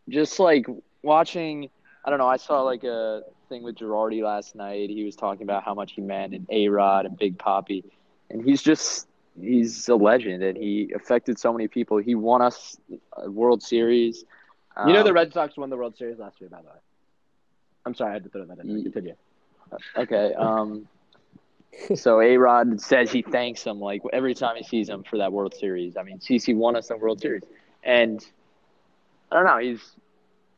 just 0.07 0.39
like 0.39 0.67
watching, 1.03 1.69
I 2.07 2.09
don't 2.09 2.19
know. 2.19 2.27
I 2.27 2.37
saw 2.37 2.61
like 2.61 2.85
a 2.85 3.23
thing 3.49 3.63
with 3.63 3.75
Girardi 3.75 4.23
last 4.23 4.55
night. 4.55 4.89
He 4.89 5.03
was 5.03 5.17
talking 5.17 5.43
about 5.43 5.63
how 5.63 5.73
much 5.73 5.91
he 5.91 6.01
meant 6.01 6.33
and 6.33 6.47
A 6.49 6.69
Rod 6.69 7.05
and 7.05 7.17
Big 7.17 7.37
Poppy, 7.37 7.83
and 8.29 8.41
he's 8.41 8.61
just 8.63 9.09
he's 9.39 9.89
a 9.89 9.95
legend, 9.95 10.41
and 10.41 10.57
he 10.57 10.89
affected 10.95 11.37
so 11.37 11.51
many 11.51 11.67
people. 11.67 11.97
He 11.97 12.15
won 12.15 12.41
us 12.41 12.77
a 13.17 13.29
World 13.29 13.61
Series. 13.61 14.23
You 14.85 14.93
know 14.93 14.99
Um, 15.01 15.05
the 15.05 15.11
Red 15.13 15.33
Sox 15.33 15.57
won 15.57 15.69
the 15.69 15.75
World 15.75 15.97
Series 15.97 16.17
last 16.17 16.39
year, 16.39 16.49
by 16.49 16.61
the 16.61 16.67
way. 16.67 16.79
I'm 17.85 17.93
sorry, 17.93 18.11
I 18.11 18.13
had 18.13 18.23
to 18.23 18.29
throw 18.29 18.45
that 18.45 18.59
in. 18.59 18.67
there. 18.67 18.83
Continue. 18.83 19.15
Okay. 19.97 20.33
Um, 20.33 20.87
So 21.95 22.21
A 22.21 22.37
Rod 22.37 22.79
says 22.79 23.11
he 23.11 23.21
thanks 23.21 23.63
him 23.63 23.79
like 23.81 24.01
every 24.13 24.33
time 24.33 24.55
he 24.55 24.63
sees 24.63 24.87
him 24.87 25.03
for 25.03 25.17
that 25.17 25.33
World 25.33 25.53
Series. 25.53 25.97
I 25.97 26.03
mean, 26.03 26.19
CC 26.19 26.55
won 26.55 26.77
us 26.77 26.87
the 26.87 26.95
World 26.97 27.19
Series, 27.19 27.43
and 27.83 28.25
I 29.29 29.35
don't 29.35 29.45
know. 29.45 29.57
He's 29.57 29.81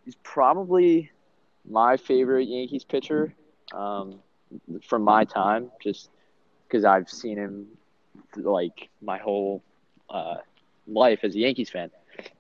he's 0.06 0.15
probably 0.24 1.12
my 1.70 1.98
favorite 1.98 2.48
Yankees 2.48 2.84
pitcher 2.84 3.34
um, 3.74 4.20
from 4.84 5.04
my 5.04 5.24
time, 5.24 5.72
just 5.82 6.10
because 6.68 6.84
I've 6.86 7.10
seen 7.10 7.38
him 7.38 7.68
like 8.36 8.90
my 9.02 9.18
whole 9.18 9.64
uh, 10.10 10.38
life 10.88 11.20
as 11.24 11.36
a 11.36 11.40
Yankees 11.40 11.70
fan, 11.70 11.92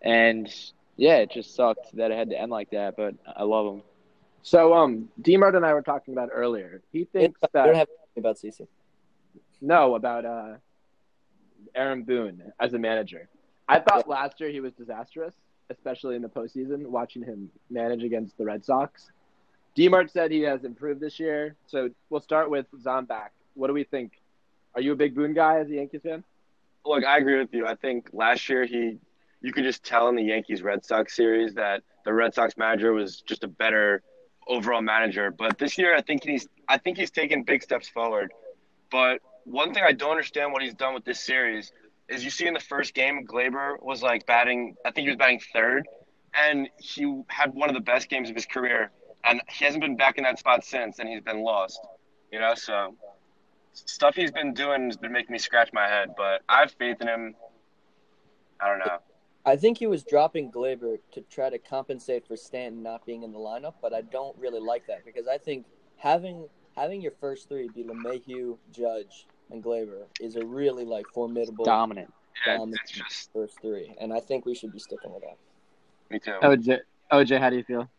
and 0.01 0.53
yeah, 0.97 1.17
it 1.17 1.31
just 1.31 1.55
sucked 1.55 1.95
that 1.95 2.11
it 2.11 2.17
had 2.17 2.29
to 2.31 2.39
end 2.39 2.51
like 2.51 2.71
that. 2.71 2.95
But 2.97 3.15
I 3.25 3.43
love 3.43 3.75
him. 3.75 3.81
So, 4.41 4.73
um, 4.73 5.09
Dmart 5.21 5.55
and 5.55 5.65
I 5.65 5.73
were 5.73 5.81
talking 5.81 6.13
about 6.13 6.29
earlier. 6.31 6.81
He 6.91 7.05
thinks 7.05 7.39
I 7.43 7.47
that 7.53 7.65
don't 7.65 7.75
have 7.75 7.87
anything 8.15 8.17
about 8.17 8.37
CC. 8.37 8.67
no 9.61 9.95
about 9.95 10.25
uh, 10.25 10.55
Aaron 11.75 12.03
Boone 12.03 12.51
as 12.59 12.73
a 12.73 12.79
manager. 12.79 13.27
I 13.67 13.79
thought 13.79 14.07
last 14.07 14.39
year 14.39 14.49
he 14.49 14.61
was 14.61 14.73
disastrous, 14.73 15.35
especially 15.69 16.15
in 16.15 16.21
the 16.21 16.29
postseason. 16.29 16.87
Watching 16.87 17.23
him 17.23 17.51
manage 17.69 18.03
against 18.03 18.37
the 18.37 18.45
Red 18.45 18.65
Sox. 18.65 19.11
Dmart 19.77 20.11
said 20.11 20.31
he 20.31 20.41
has 20.41 20.63
improved 20.63 20.99
this 20.99 21.19
year. 21.19 21.55
So 21.67 21.89
we'll 22.09 22.21
start 22.21 22.49
with 22.49 22.65
Zomback. 22.83 23.29
What 23.53 23.67
do 23.67 23.73
we 23.73 23.83
think? 23.83 24.13
Are 24.75 24.81
you 24.81 24.93
a 24.93 24.95
big 24.95 25.15
Boone 25.15 25.33
guy 25.33 25.59
as 25.59 25.69
a 25.69 25.75
Yankees 25.75 26.01
fan? 26.03 26.23
Look, 26.85 27.03
I 27.03 27.17
agree 27.17 27.39
with 27.39 27.53
you. 27.53 27.65
I 27.65 27.75
think 27.75 28.09
last 28.13 28.49
year 28.49 28.65
he, 28.65 28.97
you 29.41 29.51
could 29.51 29.63
just 29.63 29.83
tell 29.83 30.09
in 30.09 30.15
the 30.15 30.23
Yankees 30.23 30.61
Red 30.61 30.85
Sox 30.85 31.15
series 31.15 31.55
that 31.55 31.83
the 32.05 32.13
Red 32.13 32.33
Sox 32.33 32.57
manager 32.57 32.93
was 32.93 33.21
just 33.21 33.43
a 33.43 33.47
better 33.47 34.01
overall 34.47 34.81
manager. 34.81 35.31
But 35.31 35.57
this 35.57 35.77
year, 35.77 35.95
I 35.95 36.01
think 36.01 36.23
he's, 36.23 36.47
I 36.67 36.77
think 36.77 36.97
he's 36.97 37.11
taken 37.11 37.43
big 37.43 37.63
steps 37.63 37.87
forward. 37.87 38.33
But 38.91 39.21
one 39.43 39.73
thing 39.73 39.83
I 39.85 39.91
don't 39.91 40.11
understand 40.11 40.51
what 40.51 40.61
he's 40.61 40.73
done 40.73 40.93
with 40.93 41.05
this 41.05 41.19
series 41.19 41.71
is 42.07 42.23
you 42.23 42.29
see 42.29 42.47
in 42.47 42.53
the 42.53 42.59
first 42.59 42.93
game, 42.93 43.25
Gleyber 43.25 43.81
was 43.81 44.01
like 44.01 44.25
batting. 44.25 44.75
I 44.85 44.91
think 44.91 45.05
he 45.05 45.09
was 45.09 45.17
batting 45.17 45.41
third, 45.53 45.87
and 46.33 46.69
he 46.79 47.21
had 47.27 47.53
one 47.53 47.69
of 47.69 47.75
the 47.75 47.81
best 47.81 48.09
games 48.09 48.29
of 48.29 48.35
his 48.35 48.45
career. 48.45 48.91
And 49.23 49.41
he 49.49 49.65
hasn't 49.65 49.81
been 49.81 49.97
back 49.97 50.17
in 50.17 50.23
that 50.23 50.39
spot 50.39 50.63
since, 50.63 50.99
and 50.99 51.09
he's 51.09 51.21
been 51.21 51.43
lost. 51.43 51.79
You 52.31 52.39
know, 52.39 52.55
so 52.55 52.95
stuff 53.73 54.15
he's 54.15 54.31
been 54.31 54.53
doing 54.53 54.85
has 54.85 54.97
been 54.97 55.11
making 55.11 55.33
me 55.33 55.39
scratch 55.39 55.71
my 55.73 55.87
head. 55.87 56.09
But 56.15 56.41
I 56.47 56.61
have 56.61 56.71
faith 56.71 57.01
in 57.01 57.07
him. 57.07 57.35
I 58.61 58.69
don't 58.69 58.79
know. 58.79 58.99
I 59.45 59.55
think 59.55 59.77
he 59.77 59.87
was 59.87 60.03
dropping 60.03 60.51
Gleyber 60.51 60.97
to 61.13 61.21
try 61.21 61.49
to 61.49 61.57
compensate 61.57 62.27
for 62.27 62.35
Stanton 62.35 62.83
not 62.83 63.05
being 63.05 63.23
in 63.23 63.31
the 63.31 63.39
lineup, 63.39 63.75
but 63.81 63.93
I 63.93 64.01
don't 64.01 64.37
really 64.37 64.59
like 64.59 64.85
that 64.87 65.05
because 65.05 65.27
I 65.27 65.37
think 65.37 65.65
having 65.97 66.47
having 66.75 67.01
your 67.01 67.13
first 67.19 67.49
three 67.49 67.69
be 67.73 67.83
LeMahieu, 67.83 68.57
Judge, 68.71 69.27
and 69.49 69.63
Gleyber 69.63 70.03
is 70.19 70.35
a 70.35 70.45
really 70.45 70.85
like 70.85 71.05
formidable 71.13 71.65
Dominant. 71.65 72.13
Yeah, 72.45 72.57
dominant 72.57 72.81
it's 72.83 72.91
just 72.91 73.33
first 73.33 73.59
three, 73.61 73.95
and 73.99 74.13
I 74.13 74.19
think 74.19 74.45
we 74.45 74.55
should 74.55 74.71
be 74.71 74.79
sticking 74.79 75.11
with 75.11 75.23
that. 75.23 75.37
me 76.09 76.19
too. 76.19 76.35
OJ, 76.41 76.79
OJ, 77.11 77.39
how 77.39 77.49
do 77.49 77.57
you 77.57 77.63
feel? 77.63 77.89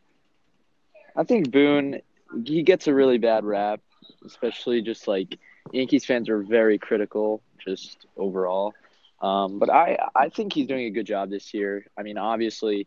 I 1.16 1.24
think 1.24 1.50
Boone 1.50 2.00
he 2.44 2.62
gets 2.62 2.86
a 2.86 2.94
really 2.94 3.18
bad 3.18 3.44
rap, 3.44 3.80
especially 4.24 4.82
just 4.82 5.08
like 5.08 5.38
Yankees 5.72 6.04
fans 6.04 6.28
are 6.28 6.42
very 6.42 6.78
critical 6.78 7.42
just 7.58 8.06
overall. 8.16 8.74
Um, 9.20 9.58
but 9.58 9.70
I 9.70 9.98
I 10.14 10.28
think 10.28 10.52
he's 10.52 10.66
doing 10.66 10.86
a 10.86 10.90
good 10.90 11.06
job 11.06 11.30
this 11.30 11.52
year. 11.52 11.86
I 11.98 12.02
mean, 12.02 12.18
obviously, 12.18 12.86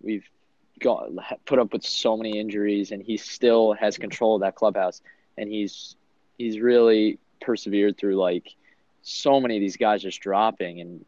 we've 0.00 0.28
got 0.80 1.10
put 1.44 1.58
up 1.58 1.72
with 1.72 1.84
so 1.84 2.16
many 2.16 2.38
injuries, 2.38 2.90
and 2.90 3.02
he 3.02 3.16
still 3.16 3.72
has 3.74 3.96
control 3.96 4.36
of 4.36 4.40
that 4.40 4.56
clubhouse, 4.56 5.00
and 5.38 5.48
he's 5.48 5.96
he's 6.38 6.58
really 6.58 7.18
persevered 7.40 7.98
through 7.98 8.16
like 8.16 8.54
so 9.02 9.40
many 9.40 9.56
of 9.56 9.60
these 9.60 9.76
guys 9.76 10.02
just 10.02 10.20
dropping, 10.20 10.80
and 10.80 11.04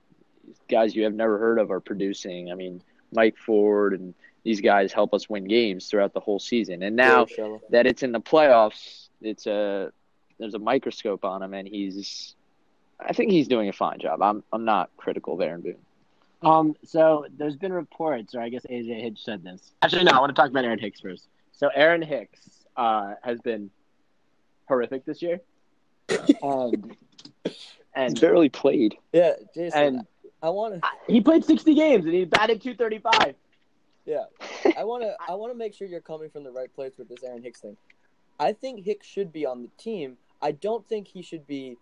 guys 0.69 0.95
you 0.95 1.05
have 1.05 1.15
never 1.15 1.39
heard 1.39 1.59
of 1.59 1.71
are 1.71 1.81
producing. 1.81 2.53
I 2.53 2.55
mean, 2.55 2.83
Mike 3.13 3.37
Ford 3.37 3.95
and 3.95 4.15
these 4.45 4.61
guys 4.61 4.93
help 4.93 5.15
us 5.15 5.29
win 5.29 5.45
games 5.45 5.89
throughout 5.89 6.13
the 6.13 6.21
whole 6.21 6.39
season, 6.39 6.83
and 6.83 6.97
now 6.97 7.25
Urshela. 7.27 7.61
that 7.71 7.87
it's 7.87 8.03
in 8.03 8.13
the 8.13 8.21
playoffs, 8.21 9.09
it's 9.21 9.47
a 9.47 9.93
there's 10.39 10.55
a 10.55 10.59
microscope 10.59 11.25
on 11.25 11.43
him, 11.43 11.55
and 11.55 11.67
he's 11.69 12.35
I 13.01 13.13
think 13.13 13.31
he's 13.31 13.49
doing 13.49 13.69
a 13.69 13.73
fine 13.73 13.99
job. 14.01 14.23
I'm 14.23 14.43
I'm 14.53 14.65
not 14.65 14.91
critical 14.97 15.35
of 15.35 15.41
Aaron 15.41 15.61
Boone. 15.61 15.77
Um, 16.43 16.75
so 16.85 17.27
there's 17.39 17.55
been 17.55 17.73
reports, 17.73 18.35
or 18.35 18.41
I 18.41 18.49
guess 18.49 18.67
AJ 18.69 19.01
Hinch 19.01 19.25
said 19.25 19.45
this. 19.45 19.73
Actually, 19.81 20.05
no, 20.05 20.11
I 20.13 20.19
want 20.19 20.35
to 20.35 20.41
talk 20.41 20.51
about 20.51 20.65
Aaron 20.65 20.79
Hicks 20.79 20.99
first. 21.01 21.29
So 21.53 21.69
Aaron 21.73 22.03
Hicks 22.03 22.41
uh, 22.77 23.15
has 23.23 23.41
been 23.41 23.71
horrific 24.67 25.05
this 25.05 25.23
year, 25.23 25.41
and 26.43 26.97
He's 27.97 28.19
barely 28.21 28.49
played. 28.49 28.97
yeah, 29.13 29.35
Jason. 29.55 29.79
and 29.79 30.07
I 30.43 30.49
want 30.51 30.75
to. 30.83 30.89
he 31.07 31.21
played 31.21 31.45
60 31.45 31.75
games 31.75 32.05
and 32.05 32.15
he 32.15 32.25
batted 32.25 32.61
235. 32.63 33.35
Yeah, 34.05 34.25
I 34.77 34.85
want 34.85 35.03
to. 35.03 35.15
I 35.29 35.35
want 35.35 35.53
to 35.53 35.59
make 35.59 35.75
sure 35.75 35.87
you're 35.87 36.01
coming 36.01 36.31
from 36.31 36.45
the 36.45 36.53
right 36.53 36.73
place 36.75 36.95
with 36.99 37.09
this 37.09 37.23
Aaron 37.23 37.43
Hicks 37.43 37.61
thing. 37.61 37.77
I 38.39 38.53
think 38.53 38.85
Hicks 38.85 39.07
should 39.07 39.33
be 39.33 39.47
on 39.47 39.63
the 39.63 39.71
team. 39.79 40.17
I 40.41 40.53
don't 40.53 40.87
think 40.89 41.09
he 41.09 41.23
should 41.23 41.47
be. 41.47 41.79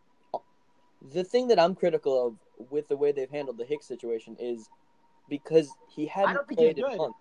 The 1.13 1.25
thing 1.25 1.49
that 1.49 1.59
I'm 1.59 1.75
critical 1.75 2.27
of 2.27 2.71
with 2.71 2.89
the 2.89 2.97
way 2.97 3.11
they've 3.13 3.31
handled 3.31 3.57
the 3.57 3.65
Hicks 3.65 3.87
situation 3.87 4.37
is 4.39 4.69
because 5.29 5.71
he 5.89 6.07
hadn't 6.07 6.35
don't 6.35 6.49
think 6.49 6.61
he's 6.61 6.67
played 6.67 6.79
in 6.79 6.91
good. 6.91 6.99
months, 6.99 7.19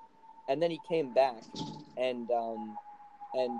and 0.49 0.61
then 0.61 0.71
he 0.71 0.79
came 0.87 1.13
back, 1.13 1.43
and 1.97 2.29
um, 2.31 2.75
and 3.33 3.59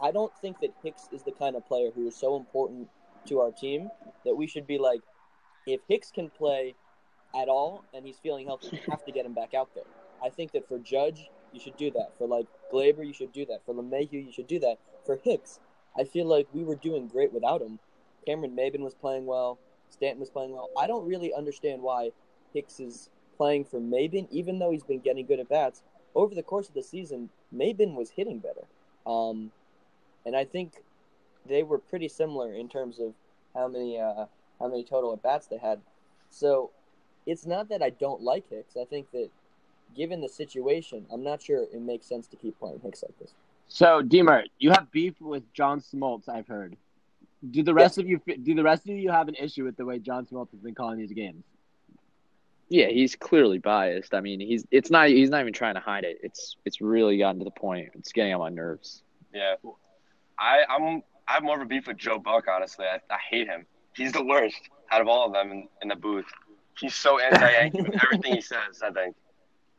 I 0.00 0.12
don't 0.12 0.32
think 0.40 0.60
that 0.60 0.70
Hicks 0.82 1.08
is 1.12 1.22
the 1.22 1.32
kind 1.32 1.56
of 1.56 1.66
player 1.66 1.90
who 1.94 2.06
is 2.06 2.14
so 2.14 2.36
important 2.36 2.88
to 3.26 3.40
our 3.40 3.50
team 3.50 3.90
that 4.24 4.34
we 4.34 4.46
should 4.46 4.66
be 4.66 4.78
like, 4.78 5.00
if 5.66 5.80
Hicks 5.88 6.10
can 6.10 6.30
play 6.30 6.74
at 7.34 7.48
all 7.48 7.84
and 7.94 8.06
he's 8.06 8.18
feeling 8.18 8.46
healthy, 8.46 8.76
you 8.76 8.82
have 8.90 9.04
to 9.04 9.12
get 9.12 9.26
him 9.26 9.34
back 9.34 9.54
out 9.54 9.74
there. 9.74 9.84
I 10.22 10.28
think 10.28 10.52
that 10.52 10.68
for 10.68 10.78
Judge, 10.78 11.30
you 11.52 11.60
should 11.60 11.76
do 11.76 11.90
that. 11.92 12.12
For 12.18 12.26
like 12.26 12.46
Gleyber, 12.72 13.06
you 13.06 13.12
should 13.12 13.32
do 13.32 13.44
that. 13.46 13.64
For 13.64 13.74
LeMahieu, 13.74 14.26
you 14.26 14.32
should 14.32 14.46
do 14.46 14.58
that. 14.60 14.78
For 15.04 15.16
Hicks, 15.16 15.60
I 15.98 16.04
feel 16.04 16.26
like 16.26 16.48
we 16.52 16.62
were 16.62 16.76
doing 16.76 17.08
great 17.08 17.32
without 17.32 17.62
him. 17.62 17.78
Cameron 18.26 18.54
Maybin 18.56 18.80
was 18.80 18.94
playing 18.94 19.26
well. 19.26 19.58
Stanton 19.88 20.20
was 20.20 20.30
playing 20.30 20.52
well. 20.52 20.70
I 20.78 20.86
don't 20.86 21.06
really 21.06 21.34
understand 21.34 21.82
why 21.82 22.10
Hicks 22.54 22.80
is 22.80 23.10
playing 23.36 23.64
for 23.64 23.80
Maybin, 23.80 24.28
even 24.30 24.58
though 24.58 24.70
he's 24.70 24.84
been 24.84 25.00
getting 25.00 25.26
good 25.26 25.40
at 25.40 25.48
bats. 25.48 25.82
Over 26.14 26.34
the 26.34 26.42
course 26.42 26.68
of 26.68 26.74
the 26.74 26.82
season, 26.82 27.30
Maybin 27.54 27.94
was 27.94 28.10
hitting 28.10 28.38
better. 28.38 28.66
Um, 29.06 29.50
and 30.26 30.36
I 30.36 30.44
think 30.44 30.82
they 31.46 31.62
were 31.62 31.78
pretty 31.78 32.08
similar 32.08 32.52
in 32.52 32.68
terms 32.68 33.00
of 33.00 33.14
how 33.54 33.68
many 33.68 33.98
uh, 33.98 34.26
how 34.60 34.68
many 34.68 34.84
total 34.84 35.12
at 35.12 35.22
bats 35.22 35.46
they 35.46 35.58
had. 35.58 35.80
So 36.28 36.70
it's 37.26 37.46
not 37.46 37.68
that 37.70 37.82
I 37.82 37.90
don't 37.90 38.22
like 38.22 38.48
Hicks. 38.50 38.76
I 38.76 38.84
think 38.84 39.10
that 39.12 39.30
given 39.94 40.20
the 40.20 40.28
situation, 40.28 41.06
I'm 41.12 41.22
not 41.22 41.42
sure 41.42 41.62
it 41.62 41.80
makes 41.80 42.06
sense 42.06 42.26
to 42.28 42.36
keep 42.36 42.58
playing 42.58 42.80
Hicks 42.80 43.02
like 43.02 43.18
this. 43.18 43.34
So 43.68 44.02
Demert, 44.02 44.46
you 44.58 44.70
have 44.70 44.90
beef 44.90 45.14
with 45.20 45.44
John 45.52 45.80
Smoltz, 45.80 46.28
I've 46.28 46.48
heard. 46.48 46.76
Do 47.50 47.62
the 47.62 47.72
rest 47.72 47.98
of 47.98 48.06
you 48.06 48.20
do 48.42 48.54
the 48.54 48.62
rest 48.62 48.88
of 48.88 48.96
you 48.96 49.10
have 49.10 49.28
an 49.28 49.34
issue 49.36 49.64
with 49.64 49.76
the 49.76 49.84
way 49.84 49.98
John 49.98 50.26
Smoltz 50.26 50.50
has 50.50 50.60
been 50.60 50.74
calling 50.74 50.98
these 50.98 51.12
games? 51.12 51.42
Yeah, 52.68 52.88
he's 52.88 53.16
clearly 53.16 53.58
biased. 53.58 54.12
I 54.12 54.20
mean, 54.20 54.40
he's 54.40 54.66
it's 54.70 54.90
not 54.90 55.08
he's 55.08 55.30
not 55.30 55.40
even 55.40 55.52
trying 55.52 55.74
to 55.74 55.80
hide 55.80 56.04
it. 56.04 56.18
It's 56.22 56.56
it's 56.64 56.80
really 56.80 57.16
gotten 57.16 57.38
to 57.38 57.44
the 57.44 57.50
point. 57.50 57.90
It's 57.94 58.12
getting 58.12 58.34
on 58.34 58.40
my 58.40 58.50
nerves. 58.50 59.02
Yeah, 59.32 59.54
I 60.38 60.64
I'm 60.68 61.02
I 61.26 61.34
have 61.34 61.42
more 61.42 61.56
of 61.56 61.62
a 61.62 61.66
beef 61.66 61.86
with 61.86 61.96
Joe 61.96 62.18
Buck. 62.18 62.44
Honestly, 62.48 62.84
I, 62.84 62.96
I 63.12 63.18
hate 63.30 63.46
him. 63.46 63.64
He's 63.94 64.12
the 64.12 64.24
worst 64.24 64.60
out 64.90 65.00
of 65.00 65.08
all 65.08 65.26
of 65.26 65.32
them 65.32 65.52
in, 65.52 65.68
in 65.82 65.88
the 65.88 65.96
booth. 65.96 66.26
He's 66.78 66.94
so 66.94 67.18
anti-Yankee 67.18 67.82
with 67.82 67.94
everything 68.04 68.34
he 68.34 68.40
says. 68.40 68.82
I 68.82 68.90
think 68.90 69.14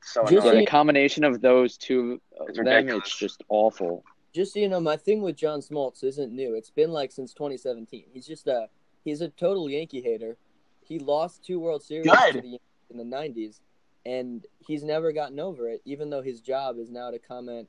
so 0.03 0.21
Just 0.23 0.33
Yeah, 0.33 0.39
annoying. 0.51 0.65
the 0.65 0.65
combination 0.71 1.23
of 1.23 1.41
those 1.41 1.77
two 1.77 2.21
of 2.39 2.49
It's 2.49 2.57
them, 2.57 2.65
ridiculous. 2.67 3.07
it's 3.07 3.17
just 3.17 3.43
awful. 3.49 4.03
Just 4.33 4.53
so 4.53 4.59
you 4.59 4.69
know, 4.69 4.79
my 4.79 4.95
thing 4.97 5.21
with 5.21 5.35
John 5.35 5.59
Smoltz 5.59 6.03
isn't 6.03 6.31
new. 6.33 6.55
It's 6.55 6.69
been 6.69 6.91
like 6.91 7.11
since 7.11 7.33
2017. 7.33 8.05
He's 8.13 8.25
just 8.25 8.47
a 8.47 8.69
he's 9.03 9.21
a 9.21 9.27
total 9.29 9.69
Yankee 9.69 10.01
hater. 10.01 10.37
He 10.83 10.99
lost 10.99 11.43
two 11.43 11.59
World 11.59 11.83
Series 11.83 12.11
to 12.31 12.41
the 12.41 12.59
in 12.89 12.97
the 12.97 13.03
90s, 13.03 13.59
and 14.05 14.45
he's 14.59 14.83
never 14.83 15.11
gotten 15.11 15.39
over 15.39 15.69
it. 15.69 15.81
Even 15.85 16.09
though 16.09 16.21
his 16.21 16.41
job 16.41 16.77
is 16.79 16.89
now 16.89 17.11
to 17.11 17.19
comment 17.19 17.67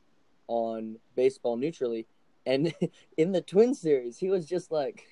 on 0.48 0.98
baseball 1.16 1.56
neutrally. 1.56 2.06
And 2.46 2.74
in 3.16 3.32
the 3.32 3.40
Twin 3.40 3.74
series, 3.74 4.18
he 4.18 4.28
was 4.28 4.46
just 4.46 4.72
like, 4.72 5.04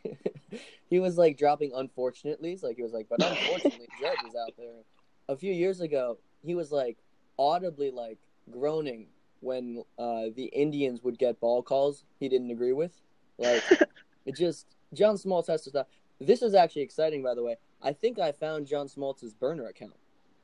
he 0.89 0.99
was 1.01 1.17
like 1.19 1.37
dropping 1.37 1.73
unfortunately. 1.75 2.59
Like 2.63 2.77
he 2.77 2.83
was 2.83 2.93
like, 2.93 3.09
but 3.09 3.23
unfortunately, 3.23 3.89
Judge 4.01 4.19
is 4.29 4.35
out 4.37 4.53
there. 4.57 4.83
A 5.29 5.37
few 5.37 5.53
years 5.53 5.81
ago, 5.81 6.19
he 6.45 6.55
was 6.55 6.73
like 6.73 6.97
audibly 7.41 7.91
like 7.91 8.19
groaning 8.51 9.07
when 9.41 9.83
uh, 9.99 10.27
the 10.37 10.51
Indians 10.53 11.03
would 11.03 11.19
get 11.19 11.41
ball 11.41 11.63
calls 11.63 12.05
he 12.19 12.29
didn't 12.29 12.51
agree 12.51 12.75
with. 12.75 12.93
Like 13.39 13.63
it 14.27 14.37
just 14.37 14.67
John 14.93 15.17
Smoltz 15.17 15.47
has 15.49 15.63
to 15.63 15.71
stop. 15.71 15.89
This 16.21 16.43
is 16.43 16.55
actually 16.55 16.83
exciting, 16.83 17.23
by 17.23 17.35
the 17.35 17.43
way. 17.43 17.57
I 17.83 17.95
think 17.95 18.19
I 18.19 18.33
found 18.33 18.67
John 18.67 18.87
Smoltz's 18.89 19.33
burner 19.33 19.67
account. 19.67 19.95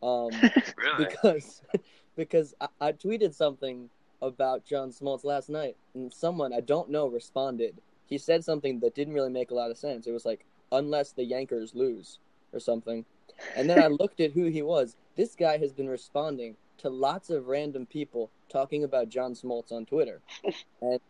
Um, 0.03 0.31
Really? 0.77 1.05
because 1.05 1.63
because 2.17 2.55
I, 2.61 2.69
I 2.81 2.93
tweeted 2.93 3.35
something 3.35 3.91
about 4.23 4.65
John 4.65 4.91
Smoltz 4.91 5.25
last 5.25 5.51
night, 5.51 5.77
and 5.95 6.11
someone 6.11 6.55
I 6.55 6.61
don't 6.61 6.91
know 6.91 7.07
responded 7.07 7.77
he 8.07 8.19
said 8.19 8.45
something 8.45 8.81
that 8.81 8.95
didn't 8.95 9.15
really 9.15 9.31
make 9.31 9.51
a 9.51 9.55
lot 9.55 9.71
of 9.71 9.77
sense. 9.77 10.07
It 10.07 10.13
was 10.13 10.25
like 10.25 10.47
unless 10.73 11.13
the 11.13 11.29
Yankers 11.29 11.75
lose 11.75 12.19
or 12.53 12.61
something. 12.61 13.05
And 13.57 13.69
then 13.69 13.83
I 13.83 13.89
looked 13.89 14.21
at 14.21 14.33
who 14.33 14.47
he 14.47 14.63
was. 14.63 14.97
This 15.17 15.35
guy 15.35 15.59
has 15.59 15.73
been 15.73 15.89
responding 15.89 16.57
to 16.79 16.89
lots 16.91 17.31
of 17.31 17.49
random 17.49 17.87
people 17.87 18.31
talking 18.49 18.85
about 18.85 19.09
John 19.09 19.35
Smoltz 19.35 19.73
on 19.73 19.87
Twitter, 19.87 20.21
and 20.81 21.01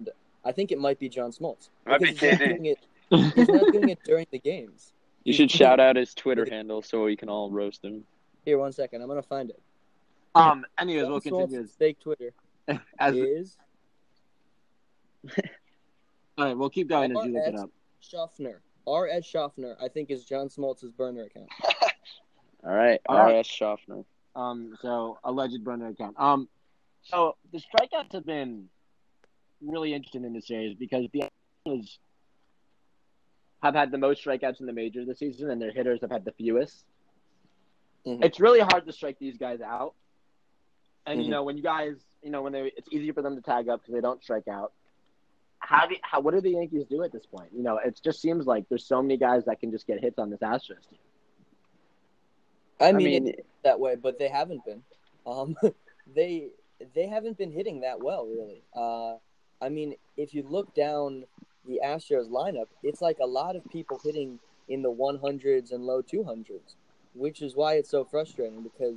I 0.44 0.52
think 0.52 0.72
it 0.72 0.78
might 0.78 0.98
be 0.98 1.08
John 1.08 1.30
Smoltz 1.32 1.68
Might 1.86 2.00
be 2.00 2.12
because 2.12 2.20
he's 2.30 2.40
not 2.40 2.48
doing 2.48 2.66
it. 2.66 2.78
He's 3.10 3.48
not 3.48 3.72
doing 3.72 3.88
it 3.90 3.98
during 4.04 4.26
the 4.30 4.38
games. 4.38 4.92
You 5.26 5.32
should 5.32 5.50
shout 5.50 5.80
out 5.80 5.96
his 5.96 6.14
Twitter 6.14 6.46
handle 6.48 6.82
so 6.82 7.02
we 7.02 7.16
can 7.16 7.28
all 7.28 7.50
roast 7.50 7.84
him. 7.84 8.04
Here, 8.44 8.58
one 8.58 8.70
second. 8.72 9.02
I'm 9.02 9.08
gonna 9.08 9.22
find 9.22 9.50
it. 9.50 9.60
Um. 10.36 10.64
Anyways, 10.78 11.08
we'll 11.08 11.18
John 11.18 11.32
Smoltz's 11.32 11.50
continue. 11.50 11.66
fake 11.66 11.98
Twitter 11.98 12.32
As, 13.00 13.16
is 13.16 13.56
all 16.38 16.44
right, 16.44 16.56
we'll 16.56 16.70
keep 16.70 16.88
going 16.88 17.16
as 17.16 17.24
you 17.24 17.32
look 17.32 17.46
it 17.48 17.56
up. 17.58 17.70
Schaffner. 18.00 18.60
R. 18.86 19.08
S. 19.08 19.24
Schaffner, 19.24 19.76
I 19.82 19.88
think, 19.88 20.10
is 20.10 20.24
John 20.24 20.48
Smoltz's 20.48 20.92
burner 20.92 21.24
account. 21.24 21.48
All 22.64 22.72
right, 22.72 23.00
All 23.08 23.16
right. 23.16 23.34
R.S. 23.34 23.46
Schaffner. 23.46 24.02
Um. 24.36 24.76
So 24.82 25.18
alleged 25.24 25.64
burner 25.64 25.88
account. 25.88 26.14
Um. 26.18 26.48
So 27.02 27.36
the 27.52 27.58
strikeouts 27.58 28.12
have 28.12 28.26
been 28.26 28.68
really 29.60 29.94
interesting 29.94 30.24
in 30.24 30.32
this 30.34 30.46
series 30.46 30.76
because 30.76 31.06
the 31.12 31.24
Astros 31.66 31.98
have 33.62 33.74
had 33.74 33.90
the 33.90 33.98
most 33.98 34.24
strikeouts 34.24 34.60
in 34.60 34.66
the 34.66 34.72
major 34.72 35.04
this 35.04 35.18
season, 35.18 35.50
and 35.50 35.60
their 35.60 35.72
hitters 35.72 36.00
have 36.02 36.10
had 36.10 36.24
the 36.24 36.32
fewest. 36.32 36.84
Mhm. 38.04 38.24
It's 38.24 38.38
really 38.38 38.60
hard 38.60 38.86
to 38.86 38.92
strike 38.92 39.18
these 39.18 39.36
guys 39.38 39.60
out. 39.60 39.94
And 41.06 41.20
you 41.20 41.26
Mhm. 41.26 41.30
know 41.30 41.42
when 41.44 41.56
you 41.56 41.62
guys, 41.62 42.04
you 42.22 42.30
know 42.30 42.42
when 42.42 42.52
they, 42.52 42.72
it's 42.76 42.88
easier 42.92 43.12
for 43.14 43.22
them 43.22 43.34
to 43.36 43.42
tag 43.42 43.68
up 43.68 43.80
because 43.80 43.94
they 43.94 44.00
don't 44.00 44.22
strike 44.22 44.48
out. 44.48 44.72
How 45.58 45.86
do 45.86 45.96
how 46.02 46.20
what 46.20 46.34
do 46.34 46.40
the 46.40 46.50
Yankees 46.50 46.84
do 46.86 47.02
at 47.02 47.12
this 47.12 47.24
point? 47.26 47.52
You 47.52 47.62
know, 47.62 47.78
it 47.78 47.98
just 48.04 48.20
seems 48.20 48.46
like 48.46 48.68
there's 48.68 48.86
so 48.86 49.00
many 49.02 49.16
guys 49.16 49.46
that 49.46 49.58
can 49.58 49.70
just 49.72 49.86
get 49.86 50.00
hits 50.00 50.18
on 50.18 50.30
this 50.30 50.40
Astros 50.40 50.88
team. 50.88 50.98
I 52.80 52.88
I 52.88 52.92
mean, 52.92 53.24
mean, 53.24 53.34
that 53.64 53.80
way, 53.80 53.96
but 53.96 54.18
they 54.18 54.28
haven't 54.28 54.64
been. 54.64 54.82
Um, 55.26 55.56
they 56.14 56.48
they 56.94 57.06
haven't 57.06 57.38
been 57.38 57.52
hitting 57.52 57.80
that 57.80 58.00
well, 58.00 58.26
really. 58.26 58.62
Uh, 58.74 59.16
I 59.64 59.68
mean, 59.68 59.94
if 60.16 60.34
you 60.34 60.44
look 60.48 60.74
down 60.74 61.24
the 61.66 61.80
Astros 61.84 62.28
lineup, 62.28 62.66
it's 62.82 63.00
like 63.00 63.18
a 63.20 63.26
lot 63.26 63.56
of 63.56 63.62
people 63.70 64.00
hitting 64.02 64.38
in 64.68 64.82
the 64.82 64.90
100s 64.90 65.72
and 65.72 65.84
low 65.84 66.02
200s, 66.02 66.74
which 67.14 67.40
is 67.42 67.54
why 67.56 67.74
it's 67.74 67.90
so 67.90 68.04
frustrating 68.04 68.62
because 68.62 68.96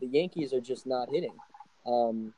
the 0.00 0.06
Yankees 0.06 0.52
are 0.52 0.60
just 0.60 0.86
not 0.86 1.08
hitting. 1.10 1.34
Um, 1.86 2.34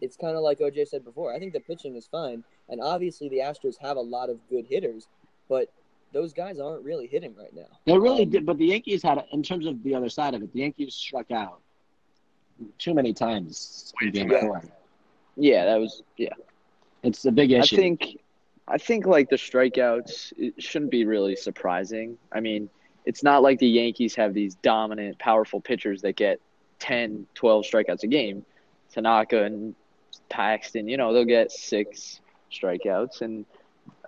it's 0.00 0.16
kind 0.16 0.36
of 0.36 0.42
like 0.42 0.58
OJ 0.58 0.88
said 0.88 1.04
before. 1.04 1.32
I 1.34 1.38
think 1.38 1.52
the 1.52 1.60
pitching 1.60 1.96
is 1.96 2.06
fine, 2.06 2.44
and 2.68 2.80
obviously 2.80 3.28
the 3.28 3.38
Astros 3.38 3.76
have 3.80 3.96
a 3.96 4.00
lot 4.00 4.30
of 4.30 4.38
good 4.48 4.66
hitters, 4.66 5.08
but 5.48 5.72
those 6.12 6.32
guys 6.32 6.58
aren't 6.58 6.82
really 6.84 7.06
hitting 7.06 7.34
right 7.36 7.54
now. 7.54 7.66
They 7.84 7.96
really 7.98 8.24
Um, 8.24 8.30
did, 8.30 8.46
but 8.46 8.58
the 8.58 8.66
Yankees 8.66 9.02
had, 9.02 9.24
in 9.32 9.42
terms 9.42 9.66
of 9.66 9.82
the 9.82 9.94
other 9.94 10.08
side 10.08 10.34
of 10.34 10.42
it, 10.42 10.52
the 10.52 10.60
Yankees 10.60 10.94
struck 10.94 11.30
out 11.30 11.60
too 12.78 12.94
many 12.94 13.12
times 13.12 13.92
in 14.02 14.10
game 14.10 14.30
Yeah. 14.30 14.40
four. 14.40 14.62
yeah, 15.36 15.64
that 15.66 15.76
was 15.76 16.02
yeah. 16.16 16.28
It's 17.02 17.24
a 17.24 17.32
big 17.32 17.52
issue. 17.52 17.76
I 17.76 17.78
think, 17.78 18.20
I 18.68 18.76
think 18.78 19.06
like 19.06 19.30
the 19.30 19.36
strikeouts 19.36 20.32
it 20.36 20.62
shouldn't 20.62 20.90
be 20.90 21.04
really 21.06 21.36
surprising. 21.36 22.18
I 22.32 22.40
mean, 22.40 22.68
it's 23.06 23.22
not 23.22 23.42
like 23.42 23.58
the 23.58 23.66
Yankees 23.68 24.14
have 24.16 24.34
these 24.34 24.54
dominant, 24.56 25.18
powerful 25.18 25.60
pitchers 25.60 26.02
that 26.02 26.16
get 26.16 26.40
10, 26.80 27.26
12 27.34 27.64
strikeouts 27.64 28.02
a 28.02 28.06
game. 28.06 28.44
Tanaka 28.92 29.44
and 29.44 29.74
Paxton, 30.28 30.88
you 30.88 30.96
know, 30.96 31.12
they'll 31.14 31.24
get 31.24 31.50
six 31.52 32.20
strikeouts, 32.52 33.22
and 33.22 33.46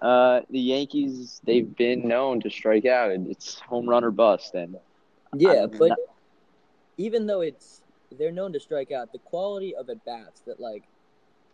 uh, 0.00 0.40
the 0.50 0.58
Yankees 0.60 1.40
they've 1.44 1.76
been 1.76 2.06
known 2.08 2.40
to 2.40 2.50
strike 2.50 2.86
out. 2.86 3.10
It's 3.12 3.60
home 3.60 3.88
run 3.88 4.04
or 4.04 4.10
bust, 4.10 4.54
and 4.54 4.76
Yeah, 5.34 5.64
I'm 5.64 5.70
but 5.78 5.88
not- 5.90 5.98
even 6.98 7.26
though 7.26 7.40
it's 7.40 7.80
they're 8.18 8.32
known 8.32 8.52
to 8.52 8.60
strike 8.60 8.90
out, 8.92 9.10
the 9.12 9.18
quality 9.18 9.74
of 9.74 9.88
at 9.88 10.04
bats 10.04 10.40
that 10.46 10.60
like 10.60 10.84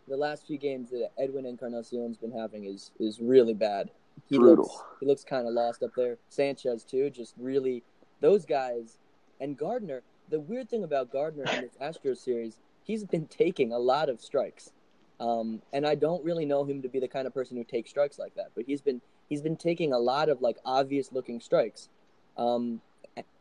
the 0.07 0.17
last 0.17 0.45
few 0.47 0.57
games 0.57 0.89
that 0.89 1.11
Edwin 1.17 1.45
Encarnacion's 1.45 2.17
been 2.17 2.31
having 2.31 2.65
is 2.65 2.91
is 2.99 3.19
really 3.21 3.53
bad. 3.53 3.89
He 4.29 4.37
Brutal. 4.37 4.63
looks 4.65 4.83
he 4.99 5.05
looks 5.05 5.23
kind 5.23 5.47
of 5.47 5.53
lost 5.53 5.83
up 5.83 5.91
there. 5.95 6.17
Sanchez 6.29 6.83
too, 6.83 7.09
just 7.09 7.33
really 7.37 7.83
those 8.21 8.45
guys 8.45 8.97
and 9.39 9.57
Gardner. 9.57 10.01
The 10.29 10.39
weird 10.39 10.69
thing 10.69 10.83
about 10.83 11.11
Gardner 11.11 11.43
in 11.53 11.61
this 11.61 11.75
Astros 11.81 12.17
series, 12.17 12.59
he's 12.83 13.03
been 13.03 13.25
taking 13.27 13.71
a 13.71 13.79
lot 13.79 14.09
of 14.09 14.21
strikes. 14.21 14.71
Um, 15.19 15.61
and 15.73 15.85
I 15.85 15.95
don't 15.95 16.23
really 16.23 16.45
know 16.45 16.63
him 16.63 16.81
to 16.81 16.87
be 16.87 16.99
the 16.99 17.07
kind 17.07 17.27
of 17.27 17.33
person 17.33 17.57
who 17.57 17.63
takes 17.63 17.89
strikes 17.89 18.17
like 18.17 18.35
that, 18.35 18.51
but 18.55 18.65
he's 18.65 18.81
been 18.81 19.01
he's 19.27 19.41
been 19.41 19.57
taking 19.57 19.91
a 19.93 19.99
lot 19.99 20.29
of 20.29 20.41
like 20.41 20.57
obvious 20.65 21.11
looking 21.11 21.41
strikes. 21.41 21.89
Um, 22.37 22.81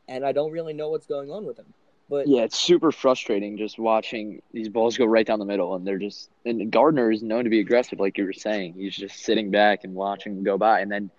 and 0.09 0.25
I 0.25 0.33
don't 0.33 0.51
really 0.51 0.73
know 0.73 0.89
what's 0.89 1.07
going 1.07 1.31
on 1.31 1.45
with 1.45 1.59
him. 1.59 1.73
But 2.09 2.27
Yeah, 2.27 2.43
it's 2.43 2.59
super 2.59 2.91
frustrating 2.91 3.59
just 3.59 3.79
watching 3.79 4.41
these 4.53 4.69
balls 4.69 4.97
go 4.97 5.05
right 5.05 5.27
down 5.27 5.39
the 5.39 5.45
middle, 5.45 5.75
and 5.75 5.87
they're 5.87 5.99
just. 5.99 6.31
And 6.45 6.71
Gardner 6.71 7.13
is 7.13 7.23
known 7.23 7.45
to 7.45 7.51
be 7.51 7.61
aggressive, 7.61 8.01
like 8.01 8.17
you 8.17 8.25
were 8.25 8.33
saying. 8.33 8.75
He's 8.75 8.97
just 8.97 9.21
sitting 9.25 9.51
back 9.51 9.85
and 9.85 9.95
watching 9.95 10.35
them 10.35 10.45
go 10.45 10.57
by, 10.57 10.81
and 10.81 10.91
then 10.91 11.11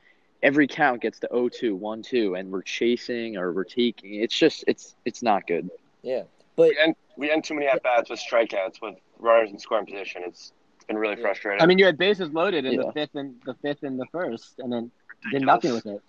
every 0.41 0.67
count 0.67 1.01
gets 1.01 1.19
to 1.19 1.27
0-2, 1.27 1.79
1-2, 1.79 2.39
and 2.39 2.51
we're 2.51 2.61
chasing 2.61 3.37
or 3.37 3.51
we're 3.51 3.63
taking. 3.63 4.15
It's 4.15 4.37
just, 4.37 4.63
it's, 4.67 4.95
it's 5.05 5.21
not 5.21 5.45
good. 5.47 5.69
yeah, 6.01 6.23
but 6.55 6.69
We 6.69 6.77
end, 6.77 6.95
we 7.17 7.31
end 7.31 7.43
too 7.43 7.55
many 7.55 7.67
at 7.67 7.83
bats 7.83 8.09
with 8.09 8.19
strikeouts 8.19 8.81
with 8.81 8.95
runners 9.19 9.51
in 9.51 9.59
scoring 9.59 9.85
position. 9.85 10.23
It's 10.25 10.53
it's 10.75 10.85
been 10.85 10.97
really 10.97 11.15
Yeah. 11.15 11.21
frustrating. 11.21 11.61
I 11.61 11.65
mean, 11.65 11.77
you 11.77 11.85
had 11.85 11.97
bases 11.97 12.31
loaded 12.31 12.65
in 12.65 12.73
Yeah. 12.73 12.83
the 12.87 12.91
fifth 12.93 13.15
and 13.15 13.35
the 13.45 13.53
fifth 13.55 13.83
and 13.83 13.99
the 13.99 14.05
first, 14.11 14.59
and 14.59 14.71
then 14.71 14.91
did 15.31 15.41
nothing 15.43 15.73
with 15.73 15.85
it. 15.85 16.01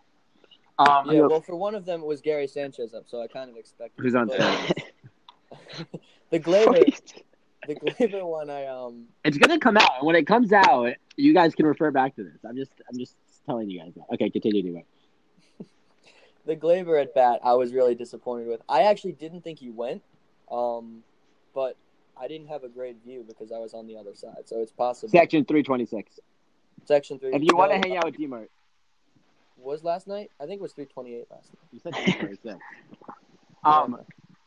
Um, 0.79 1.11
yeah, 1.11 1.27
well, 1.27 1.43
for 1.43 1.57
one 1.57 1.75
of 1.75 1.85
them 1.85 2.01
it 2.01 2.07
was 2.07 2.23
Gary 2.23 2.47
Sanchez 2.47 2.95
up, 2.95 3.05
so 3.07 3.21
I 3.21 3.27
kind 3.27 3.51
of 3.51 3.57
expected. 3.57 4.01
Who's 4.03 4.15
on 4.15 4.29
but- 4.29 4.39
second? 4.41 4.85
the 6.31 6.41
Gleyber, 6.41 7.13
the 7.67 7.75
Gleyber 7.75 8.25
one, 8.27 8.49
I 8.49 8.67
um, 8.67 9.07
It's 9.25 9.37
gonna 9.37 9.59
come 9.59 9.77
out, 9.77 9.91
and 9.99 10.07
when 10.07 10.17
it 10.17 10.27
comes 10.27 10.53
out, 10.53 10.95
you 11.17 11.35
guys 11.35 11.55
can 11.55 11.67
refer 11.67 11.91
back 11.91 12.17
to 12.17 12.25
this. 12.25 12.39
I'm 12.49 12.57
just, 12.57 12.73
I'm 12.91 12.99
just 12.99 13.17
telling 13.45 13.69
you 13.69 13.81
guys. 13.81 13.93
That. 13.95 14.05
Okay, 14.15 14.31
continue 14.31 14.61
anyway. 14.61 14.85
the 16.47 16.57
Gleyber 16.57 17.01
at 17.03 17.15
bat, 17.15 17.41
I 17.45 17.55
was 17.55 17.75
really 17.75 17.95
disappointed 17.95 18.49
with. 18.49 18.63
I 18.69 18.83
actually 18.85 19.13
didn't 19.13 19.43
think 19.43 19.59
he 19.59 19.69
went, 19.71 20.03
um, 20.51 21.03
but 21.55 21.77
I 22.21 22.29
didn't 22.29 22.49
have 22.49 22.65
a 22.65 22.69
great 22.69 23.03
view 23.03 23.25
because 23.27 23.51
I 23.51 23.59
was 23.59 23.73
on 23.73 23.87
the 23.87 23.97
other 23.97 24.15
side, 24.15 24.43
so 24.45 24.61
it's 24.61 24.73
possible. 24.73 25.11
Section 25.11 25.45
326. 25.45 26.21
Section 26.85 27.19
three. 27.19 27.35
If 27.35 27.43
you 27.43 27.57
want 27.57 27.73
to 27.73 27.79
no, 27.79 27.89
hang 27.89 27.97
out 27.97 28.05
with 28.05 28.17
D-Mart, 28.17 28.51
was 29.57 29.85
last 29.85 30.07
night? 30.07 30.31
I 30.41 30.47
think 30.47 30.61
it 30.61 30.63
was 30.63 30.73
three 30.73 30.87
twenty 30.87 31.15
eight 31.15 31.27
last 31.31 31.51
night. 31.53 31.69
you 31.73 31.81
said 31.81 31.95
326. 31.95 32.57
Um, 33.63 33.99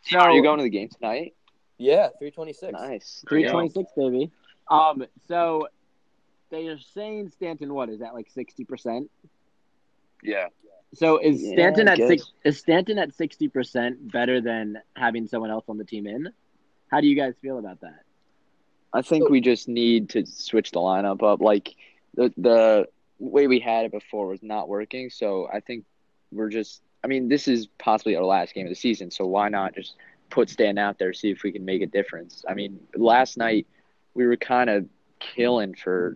so 0.02 0.18
Are 0.18 0.32
you 0.32 0.42
going 0.42 0.58
to 0.58 0.64
the 0.64 0.72
game 0.72 0.90
tonight? 0.90 1.36
Yeah, 1.78 2.10
three 2.18 2.32
twenty 2.32 2.52
six. 2.52 2.74
Nice. 2.74 3.24
326, 3.30 3.92
baby. 3.96 4.32
Um, 4.72 5.06
so 5.28 5.68
they 6.50 6.68
are 6.68 6.80
saying 6.80 7.30
Stanton. 7.30 7.76
What 7.76 7.90
is 7.90 8.00
that 8.00 8.16
like 8.16 8.28
60 8.32 8.64
percent? 8.66 9.12
yeah. 10.24 10.48
So 10.96 11.20
is 11.20 11.48
Stanton 11.48 11.88
I 11.88 11.92
at 11.94 11.98
six? 12.00 12.32
Is 12.44 12.58
Stanton 12.58 12.98
at 12.98 13.14
60 13.14 13.48
percent 13.50 14.12
better 14.12 14.42
than 14.42 14.80
having 14.96 15.28
someone 15.28 15.52
else 15.52 15.66
on 15.68 15.78
the 15.78 15.86
team 15.86 16.08
in? 16.08 16.34
How 16.93 17.01
do 17.01 17.08
you 17.08 17.15
guys 17.15 17.34
feel 17.41 17.58
about 17.58 17.82
that? 17.82 18.03
I 18.93 19.01
think 19.01 19.27
we 19.27 19.41
just 19.41 19.67
need 19.67 20.10
to 20.10 20.27
switch 20.27 20.69
the 20.69 20.79
lineup 20.79 21.23
up. 21.23 21.41
Like 21.41 21.73
the 22.13 22.32
the 22.38 22.88
way 23.17 23.47
we 23.47 23.60
had 23.60 23.86
it 23.86 23.91
before 23.91 24.27
was 24.27 24.43
not 24.43 24.69
working. 24.69 25.10
So 25.10 25.49
I 25.51 25.60
think 25.60 25.86
we're 26.32 26.49
just. 26.49 26.84
I 27.03 27.08
mean, 27.08 27.29
this 27.29 27.47
is 27.47 27.65
possibly 27.79 28.15
our 28.15 28.23
last 28.23 28.53
game 28.53 28.67
of 28.67 28.69
the 28.69 28.75
season. 28.75 29.10
So 29.10 29.25
why 29.25 29.49
not 29.49 29.73
just 29.73 29.95
put 30.29 30.51
Stan 30.51 30.77
out 30.77 30.99
there, 30.99 31.13
see 31.13 31.32
if 31.32 31.41
we 31.41 31.51
can 31.51 31.65
make 31.65 31.82
a 31.82 31.88
difference? 31.88 32.45
I 32.47 32.53
mean, 32.53 32.79
last 32.95 33.38
night 33.38 33.65
we 34.13 34.27
were 34.27 34.38
kind 34.38 34.69
of 34.69 34.86
killing 35.19 35.73
for 35.73 36.15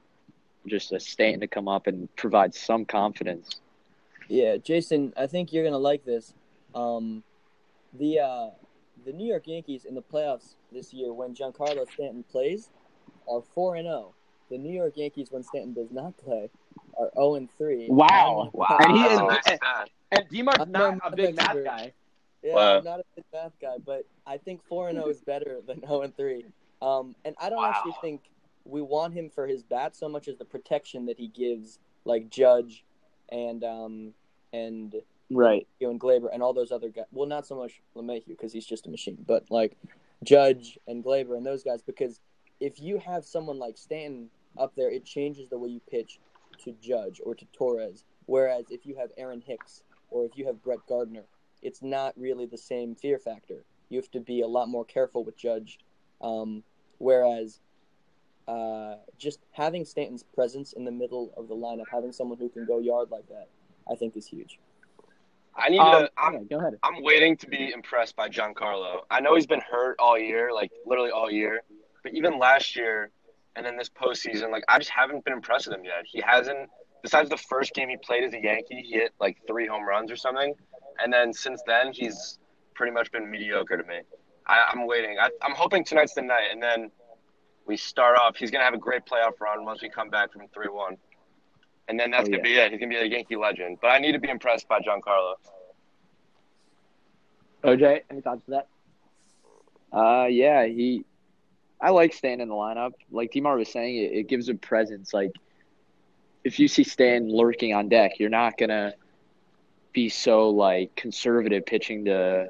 just 0.67 0.91
a 0.91 0.99
Stanton 0.99 1.39
to 1.39 1.47
come 1.47 1.67
up 1.67 1.87
and 1.87 2.15
provide 2.15 2.53
some 2.53 2.85
confidence. 2.85 3.61
Yeah, 4.27 4.57
Jason, 4.57 5.11
I 5.17 5.25
think 5.25 5.51
you're 5.51 5.63
gonna 5.63 5.79
like 5.79 6.05
this. 6.05 6.35
Um, 6.75 7.23
the 7.97 8.19
uh, 8.19 8.49
the 9.07 9.13
New 9.13 9.25
York 9.25 9.47
Yankees 9.47 9.85
in 9.85 9.95
the 9.95 10.01
playoffs 10.01 10.55
this 10.71 10.93
year, 10.93 11.13
when 11.13 11.33
Giancarlo 11.33 11.89
Stanton 11.93 12.23
plays, 12.29 12.69
are 13.27 13.41
four 13.41 13.77
and 13.77 13.85
zero. 13.85 14.13
The 14.49 14.57
New 14.57 14.71
York 14.71 14.93
Yankees, 14.97 15.29
when 15.31 15.43
Stanton 15.43 15.73
does 15.73 15.91
not 15.91 16.17
play, 16.17 16.49
are 16.99 17.09
zero 17.15 17.35
and 17.35 17.49
three. 17.57 17.87
Wow. 17.89 18.51
I'm- 18.69 18.89
And 18.91 18.97
he 18.97 19.03
is- 19.05 19.19
a. 19.19 19.85
And 20.11 20.27
D-Mart's 20.29 20.59
I'm 20.61 20.71
not 20.71 20.97
not 21.03 21.13
a 21.13 21.15
big 21.15 21.35
math 21.35 21.63
guy. 21.63 21.93
Yeah, 22.43 22.53
Wow. 22.53 22.77
I'm 22.77 22.83
not 22.83 22.99
a 22.99 23.03
big 23.15 23.25
math 23.33 23.53
guy, 23.61 23.77
but 23.85 24.05
I 24.25 24.37
think 24.37 24.61
four 24.65 24.89
and 24.89 24.97
zero 24.97 25.07
is 25.09 25.21
better 25.21 25.61
than 25.65 25.79
zero 25.81 26.01
and 26.01 26.15
three. 26.15 26.45
Um, 26.81 27.15
and 27.25 27.33
I 27.39 27.49
don't 27.49 27.59
Wow. 27.59 27.71
actually 27.75 27.95
think 28.01 28.29
we 28.65 28.81
want 28.81 29.13
him 29.13 29.29
for 29.29 29.47
his 29.47 29.63
bat 29.63 29.95
so 29.95 30.07
much 30.09 30.27
as 30.27 30.37
the 30.37 30.45
protection 30.45 31.05
that 31.05 31.17
he 31.17 31.27
gives, 31.29 31.79
like 32.03 32.29
Judge, 32.29 32.83
and 33.29 33.63
um, 33.63 34.13
and 34.53 34.95
Right. 35.29 35.67
you 35.79 35.89
and 35.89 35.99
Gleyber 35.99 36.29
and 36.31 36.41
all 36.41 36.53
those 36.53 36.71
other 36.71 36.89
guys. 36.89 37.05
Well, 37.11 37.27
not 37.27 37.45
so 37.45 37.55
much 37.55 37.81
LeMahieu 37.95 38.27
because 38.27 38.53
he's 38.53 38.65
just 38.65 38.87
a 38.87 38.89
machine, 38.89 39.17
but 39.27 39.49
like 39.49 39.77
Judge 40.23 40.79
and 40.87 41.03
Gleyber 41.03 41.35
and 41.35 41.45
those 41.45 41.63
guys. 41.63 41.81
Because 41.81 42.21
if 42.59 42.79
you 42.79 42.97
have 42.99 43.25
someone 43.25 43.59
like 43.59 43.77
Stanton 43.77 44.29
up 44.57 44.73
there, 44.75 44.89
it 44.89 45.05
changes 45.05 45.49
the 45.49 45.57
way 45.57 45.69
you 45.69 45.81
pitch 45.89 46.19
to 46.63 46.71
Judge 46.81 47.19
or 47.23 47.35
to 47.35 47.45
Torres. 47.53 48.03
Whereas 48.25 48.65
if 48.69 48.85
you 48.85 48.95
have 48.95 49.09
Aaron 49.17 49.41
Hicks 49.41 49.83
or 50.09 50.25
if 50.25 50.31
you 50.37 50.45
have 50.47 50.63
Brett 50.63 50.79
Gardner, 50.87 51.25
it's 51.61 51.81
not 51.81 52.13
really 52.17 52.45
the 52.45 52.57
same 52.57 52.95
fear 52.95 53.19
factor. 53.19 53.63
You 53.89 53.99
have 53.99 54.11
to 54.11 54.19
be 54.19 54.41
a 54.41 54.47
lot 54.47 54.69
more 54.69 54.85
careful 54.85 55.23
with 55.23 55.37
Judge. 55.37 55.79
Um, 56.21 56.63
whereas 56.97 57.59
uh, 58.47 58.95
just 59.17 59.39
having 59.51 59.85
Stanton's 59.85 60.23
presence 60.23 60.73
in 60.73 60.85
the 60.85 60.91
middle 60.91 61.33
of 61.35 61.47
the 61.47 61.55
lineup, 61.55 61.85
having 61.91 62.11
someone 62.11 62.37
who 62.37 62.49
can 62.49 62.65
go 62.65 62.79
yard 62.79 63.09
like 63.11 63.27
that, 63.27 63.49
I 63.89 63.95
think 63.95 64.15
is 64.15 64.27
huge. 64.27 64.59
I 65.57 65.69
need 65.69 65.79
Um, 65.79 66.03
to. 66.03 66.11
I'm, 66.17 66.47
go 66.47 66.59
ahead. 66.59 66.73
I'm 66.83 67.01
waiting 67.03 67.35
to 67.37 67.47
be 67.47 67.71
impressed 67.73 68.15
by 68.15 68.29
Giancarlo. 68.29 68.99
I 69.09 69.19
know 69.21 69.35
he's 69.35 69.47
been 69.47 69.61
hurt 69.61 69.95
all 69.99 70.17
year, 70.17 70.53
like 70.53 70.71
literally 70.85 71.11
all 71.11 71.31
year. 71.31 71.61
But 72.03 72.13
even 72.13 72.37
last 72.37 72.75
year, 72.75 73.09
and 73.55 73.65
then 73.65 73.75
this 73.75 73.89
postseason, 73.89 74.51
like 74.51 74.63
I 74.67 74.77
just 74.77 74.91
haven't 74.91 75.23
been 75.25 75.33
impressed 75.33 75.67
with 75.67 75.75
him 75.77 75.83
yet. 75.83 76.03
He 76.05 76.21
hasn't. 76.21 76.69
Besides 77.01 77.29
the 77.29 77.37
first 77.37 77.73
game 77.73 77.89
he 77.89 77.97
played 77.97 78.23
as 78.23 78.33
a 78.33 78.41
Yankee, 78.41 78.81
he 78.83 78.91
hit 78.91 79.13
like 79.19 79.37
three 79.47 79.67
home 79.67 79.83
runs 79.87 80.11
or 80.11 80.15
something, 80.15 80.53
and 81.03 81.11
then 81.11 81.33
since 81.33 81.61
then 81.65 81.91
he's 81.93 82.39
pretty 82.75 82.91
much 82.91 83.11
been 83.11 83.29
mediocre 83.29 83.77
to 83.77 83.83
me. 83.83 84.01
I, 84.45 84.69
I'm 84.71 84.85
waiting. 84.87 85.17
I, 85.19 85.29
I'm 85.41 85.53
hoping 85.55 85.83
tonight's 85.83 86.13
the 86.13 86.21
night, 86.21 86.47
and 86.51 86.61
then 86.61 86.91
we 87.65 87.77
start 87.77 88.17
off. 88.17 88.35
He's 88.35 88.51
gonna 88.51 88.63
have 88.63 88.73
a 88.73 88.79
great 88.79 89.05
playoff 89.05 89.39
run 89.39 89.65
once 89.65 89.81
we 89.81 89.89
come 89.89 90.09
back 90.09 90.31
from 90.33 90.47
three 90.53 90.69
one, 90.69 90.97
and 91.87 91.99
then 91.99 92.11
that's 92.11 92.27
Oh, 92.27 92.31
gonna 92.31 92.43
be 92.43 92.55
it. 92.55 92.71
He's 92.71 92.79
gonna 92.79 92.89
be 92.89 92.95
a 92.97 93.05
Yankee 93.05 93.35
legend. 93.35 93.77
But 93.81 93.89
I 93.89 93.99
need 93.99 94.13
to 94.13 94.19
be 94.19 94.29
impressed 94.29 94.67
by 94.67 94.79
Giancarlo. 94.79 95.35
OJ, 97.63 98.01
any 98.09 98.21
thoughts 98.21 98.43
to 98.45 98.51
that? 98.51 98.67
Uh, 99.91 100.25
yeah, 100.27 100.65
he. 100.65 101.05
I 101.79 101.91
like 101.91 102.13
Stan 102.13 102.41
in 102.41 102.49
the 102.49 102.55
lineup. 102.55 102.93
Like 103.11 103.31
Demar 103.31 103.55
was 103.57 103.69
saying, 103.69 103.95
it, 103.97 104.11
it 104.11 104.27
gives 104.27 104.49
a 104.49 104.55
presence. 104.55 105.13
Like, 105.13 105.31
if 106.43 106.59
you 106.59 106.67
see 106.67 106.83
Stan 106.83 107.29
lurking 107.29 107.73
on 107.73 107.87
deck, 107.89 108.19
you're 108.19 108.29
not 108.29 108.57
gonna 108.57 108.93
be 109.93 110.09
so 110.09 110.49
like 110.49 110.95
conservative 110.95 111.65
pitching 111.65 112.05
to 112.05 112.49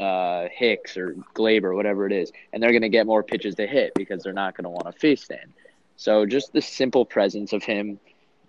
uh, 0.00 0.48
Hicks 0.50 0.96
or 0.96 1.14
Gleyber, 1.34 1.74
whatever 1.74 2.06
it 2.06 2.12
is, 2.12 2.32
and 2.52 2.62
they're 2.62 2.72
gonna 2.72 2.88
get 2.88 3.06
more 3.06 3.22
pitches 3.22 3.54
to 3.56 3.66
hit 3.66 3.92
because 3.94 4.22
they're 4.22 4.32
not 4.32 4.56
gonna 4.56 4.70
want 4.70 4.86
to 4.86 4.92
face 4.92 5.24
Stan. 5.24 5.52
So 5.96 6.26
just 6.26 6.52
the 6.52 6.60
simple 6.62 7.04
presence 7.04 7.52
of 7.52 7.62
him 7.62 8.00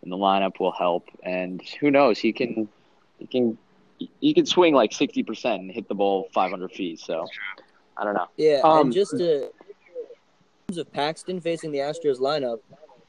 in 0.05 0.09
the 0.09 0.17
lineup 0.17 0.59
will 0.59 0.71
help, 0.71 1.09
and 1.23 1.61
who 1.81 1.91
knows, 1.91 2.17
he 2.17 2.31
can, 2.31 2.69
he 3.19 3.27
can, 3.27 3.57
he 4.21 4.33
can 4.33 4.45
swing 4.45 4.73
like 4.73 4.93
sixty 4.93 5.23
percent 5.23 5.61
and 5.63 5.71
hit 5.71 5.89
the 5.89 5.95
ball 5.95 6.29
five 6.33 6.51
hundred 6.51 6.71
feet. 6.71 6.99
So. 6.99 7.25
I 7.97 8.03
don't 8.03 8.13
know. 8.13 8.27
Yeah, 8.37 8.59
Um, 8.63 8.87
and 8.87 8.93
just 8.93 9.11
to, 9.11 9.43
in 9.45 9.51
terms 10.67 10.77
of 10.77 10.91
Paxton 10.91 11.39
facing 11.39 11.71
the 11.71 11.79
Astros 11.79 12.19
lineup, 12.19 12.59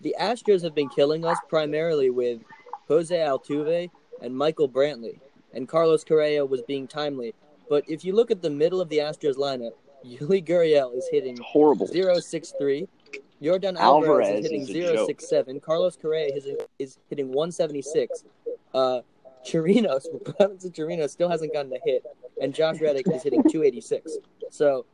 the 0.00 0.14
Astros 0.20 0.62
have 0.62 0.74
been 0.74 0.88
killing 0.88 1.24
us 1.24 1.38
primarily 1.48 2.11
with 2.11 2.40
Jose 2.88 3.16
Altuve 3.16 3.90
and 4.22 4.37
Michael 4.37 4.68
Brantley, 4.68 5.18
and 5.52 5.68
Carlos 5.68 6.04
Correa 6.04 6.44
was 6.44 6.62
being 6.62 6.87
timely. 6.87 7.35
But 7.68 7.85
if 7.88 8.04
you 8.04 8.14
look 8.14 8.30
at 8.30 8.42
the 8.42 8.50
middle 8.50 8.80
of 8.80 8.88
the 8.88 8.98
Astros 8.98 9.37
lineup, 9.37 9.72
Yuli 10.06 10.44
Gurriel 10.46 10.96
is 10.96 11.09
hitting 11.11 11.32
It's 11.32 11.40
horrible. 11.40 11.88
063. 11.88 12.87
Yordan 13.42 13.77
Alvarez, 13.77 14.29
Alvarez 14.29 14.29
is 14.29 14.44
hitting 14.44 14.62
is 14.62 14.70
a 14.70 14.96
joke. 14.96 15.07
067. 15.09 15.61
Carlos 15.61 15.96
Correa 15.96 16.35
is, 16.35 16.49
is 16.79 16.99
hitting 17.11 17.29
176. 17.29 18.25
Uh, 18.75 19.01
Chirinos, 19.44 20.05
Province 20.37 20.68
Chirinos 20.70 21.11
still 21.11 21.29
hasn't 21.29 21.53
gotten 21.53 21.72
a 21.72 21.79
hit, 21.85 22.05
and 22.40 22.55
Josh 22.55 22.81
Reddick 22.81 23.07
is 23.09 23.22
hitting 23.22 23.42
286. 23.42 24.18
So, 24.51 24.87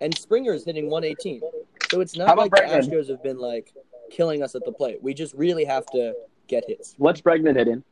and 0.00 0.16
Springer 0.16 0.52
is 0.52 0.64
hitting 0.64 0.90
118. 0.90 1.42
So 1.90 2.00
it's 2.00 2.16
not 2.16 2.32
about 2.32 2.50
like 2.52 2.68
the 2.68 2.74
Astros 2.74 3.08
have 3.08 3.22
been 3.22 3.38
like 3.38 3.72
killing 4.10 4.42
us 4.42 4.54
at 4.54 4.64
the 4.64 4.72
plate. 4.72 5.02
We 5.02 5.14
just 5.14 5.34
really 5.34 5.64
have 5.64 5.86
to 5.86 6.14
get 6.48 6.64
hits. 6.66 6.94
What's 6.98 7.20
Bregman 7.20 7.56
hitting? 7.56 7.84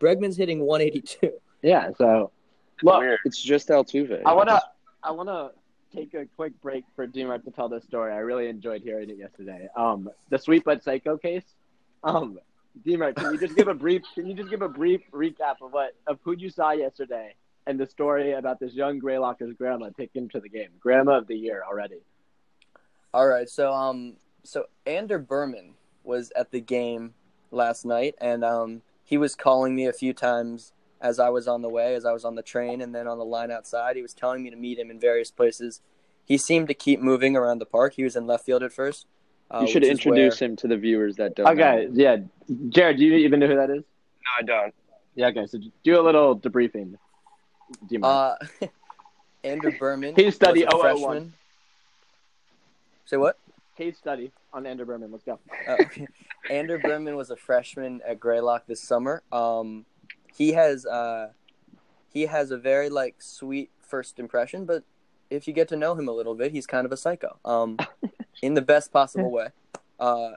Bregman's 0.00 0.36
hitting 0.36 0.60
182. 0.60 1.32
Yeah, 1.62 1.90
so 1.96 2.30
look, 2.82 3.00
Weird. 3.00 3.20
It's 3.24 3.40
just 3.40 3.68
Altuve. 3.68 4.22
I 4.26 4.32
wanna 4.32 4.60
I 5.02 5.10
wanna 5.12 5.52
take 5.94 6.14
a 6.14 6.26
quick 6.36 6.52
break 6.60 6.84
for 6.96 7.06
Deemer 7.06 7.38
to 7.38 7.50
tell 7.50 7.68
this 7.68 7.84
story. 7.84 8.12
I 8.12 8.18
really 8.18 8.48
enjoyed 8.48 8.82
hearing 8.82 9.10
it 9.10 9.16
yesterday. 9.16 9.68
Um, 9.76 10.10
the 10.30 10.38
Sweet 10.38 10.64
But 10.64 10.82
Psycho 10.82 11.16
case. 11.16 11.44
Um, 12.02 12.38
Deemer, 12.84 13.12
can 13.12 13.32
you 13.32 13.38
just 13.38 13.56
give 13.56 13.68
a 13.68 13.74
brief? 13.74 14.02
Can 14.14 14.26
you 14.26 14.34
just 14.34 14.50
give 14.50 14.62
a 14.62 14.68
brief 14.68 15.00
recap 15.12 15.62
of 15.62 15.72
what 15.72 15.94
of 16.06 16.18
who 16.22 16.36
you 16.36 16.50
saw 16.50 16.72
yesterday 16.72 17.34
and 17.66 17.78
the 17.78 17.86
story 17.86 18.32
about 18.32 18.60
this 18.60 18.74
young 18.74 19.00
Greylocker's 19.00 19.54
grandma 19.56 19.90
taking 19.96 20.28
to 20.30 20.40
the 20.40 20.48
game? 20.48 20.70
Grandma 20.80 21.18
of 21.18 21.26
the 21.26 21.36
year 21.36 21.62
already. 21.66 22.00
All 23.12 23.28
right, 23.28 23.48
so 23.48 23.72
um, 23.72 24.14
so 24.42 24.66
Ander 24.86 25.18
Berman 25.18 25.74
was 26.02 26.32
at 26.36 26.50
the 26.50 26.60
game 26.60 27.14
last 27.50 27.84
night, 27.84 28.16
and 28.20 28.44
um, 28.44 28.82
he 29.04 29.16
was 29.16 29.34
calling 29.34 29.74
me 29.74 29.86
a 29.86 29.92
few 29.92 30.12
times 30.12 30.72
as 31.04 31.20
I 31.20 31.28
was 31.28 31.46
on 31.46 31.60
the 31.60 31.68
way, 31.68 31.94
as 31.94 32.06
I 32.06 32.12
was 32.12 32.24
on 32.24 32.34
the 32.34 32.42
train, 32.42 32.80
and 32.80 32.94
then 32.94 33.06
on 33.06 33.18
the 33.18 33.24
line 33.26 33.50
outside. 33.50 33.94
He 33.94 34.02
was 34.02 34.14
telling 34.14 34.42
me 34.42 34.48
to 34.48 34.56
meet 34.56 34.78
him 34.78 34.90
in 34.90 34.98
various 34.98 35.30
places. 35.30 35.82
He 36.24 36.38
seemed 36.38 36.66
to 36.68 36.74
keep 36.74 36.98
moving 36.98 37.36
around 37.36 37.58
the 37.58 37.66
park. 37.66 37.92
He 37.94 38.02
was 38.02 38.16
in 38.16 38.26
left 38.26 38.46
field 38.46 38.62
at 38.62 38.72
first. 38.72 39.06
Uh, 39.50 39.60
you 39.60 39.66
should 39.68 39.84
introduce 39.84 40.40
where- 40.40 40.48
him 40.48 40.56
to 40.56 40.66
the 40.66 40.78
viewers 40.78 41.16
that 41.16 41.36
don't. 41.36 41.46
Okay, 41.46 41.86
know. 41.86 41.90
yeah, 41.92 42.16
Jared, 42.70 42.96
do 42.96 43.04
you 43.04 43.14
even 43.16 43.38
know 43.38 43.46
who 43.46 43.56
that 43.56 43.68
is? 43.68 43.84
No, 43.84 44.30
I 44.38 44.42
don't. 44.42 44.74
Yeah, 45.14 45.26
okay. 45.28 45.46
So 45.46 45.58
do 45.84 46.00
a 46.00 46.02
little 46.02 46.38
debriefing. 46.38 46.96
Deemer. 47.86 48.06
Uh, 48.06 48.34
Ander 49.44 49.72
Berman. 49.78 50.14
Case 50.14 50.34
study 50.34 50.64
was 50.64 51.00
a 51.00 51.06
001. 51.06 51.34
Say 53.04 53.18
what? 53.18 53.38
Case 53.76 53.98
study 53.98 54.32
on 54.54 54.64
Andrew 54.64 54.86
Berman. 54.86 55.12
Let's 55.12 55.24
go. 55.24 55.38
Uh, 55.68 55.76
Ander 56.48 56.78
Berman 56.78 57.16
was 57.16 57.30
a 57.30 57.36
freshman 57.36 58.00
at 58.06 58.18
Greylock 58.18 58.66
this 58.66 58.80
summer. 58.80 59.22
Um, 59.30 59.84
he 60.36 60.52
has 60.52 60.84
uh, 60.86 61.30
he 62.12 62.22
has 62.26 62.50
a 62.50 62.56
very 62.56 62.90
like 62.90 63.22
sweet 63.22 63.70
first 63.80 64.18
impression, 64.18 64.64
but 64.64 64.84
if 65.30 65.46
you 65.46 65.52
get 65.52 65.68
to 65.68 65.76
know 65.76 65.94
him 65.94 66.08
a 66.08 66.12
little 66.12 66.34
bit, 66.34 66.52
he's 66.52 66.66
kind 66.66 66.84
of 66.84 66.92
a 66.92 66.96
psycho. 66.96 67.38
Um, 67.44 67.78
in 68.42 68.54
the 68.54 68.62
best 68.62 68.92
possible 68.92 69.30
way. 69.30 69.48
Uh, 69.98 70.32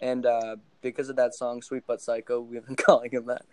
and 0.00 0.26
uh, 0.26 0.56
because 0.82 1.08
of 1.08 1.16
that 1.16 1.34
song, 1.34 1.62
"Sweet 1.62 1.84
But 1.86 2.00
Psycho," 2.00 2.40
we've 2.40 2.64
been 2.64 2.76
calling 2.88 3.10
him 3.10 3.26
that, 3.26 3.44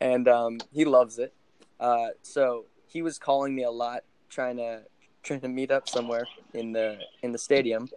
and 0.00 0.28
um, 0.28 0.58
he 0.72 0.84
loves 0.84 1.18
it. 1.18 1.32
Uh, 1.78 2.08
so 2.22 2.66
he 2.86 3.02
was 3.02 3.18
calling 3.18 3.54
me 3.54 3.64
a 3.64 3.70
lot, 3.70 4.04
trying 4.28 4.56
to 4.56 4.82
trying 5.22 5.40
to 5.40 5.48
meet 5.48 5.70
up 5.70 5.88
somewhere 5.88 6.26
in 6.54 6.72
the 6.72 6.98
in 7.22 7.32
the 7.32 7.38
stadium, 7.38 7.88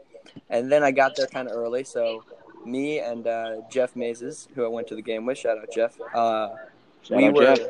and 0.49 0.71
then 0.71 0.83
I 0.83 0.91
got 0.91 1.15
there 1.15 1.27
kind 1.27 1.47
of 1.47 1.55
early. 1.55 1.83
So 1.83 2.23
me 2.65 2.99
and 2.99 3.27
uh, 3.27 3.61
Jeff 3.69 3.95
Mazes, 3.95 4.47
who 4.55 4.63
I 4.63 4.67
went 4.67 4.87
to 4.87 4.95
the 4.95 5.01
game 5.01 5.25
with, 5.25 5.37
shout 5.37 5.57
out 5.57 5.69
Jeff. 5.73 5.97
Uh, 6.13 6.49
Shout 7.03 7.17
we 7.17 7.29
were 7.29 7.55
Jeff. 7.55 7.67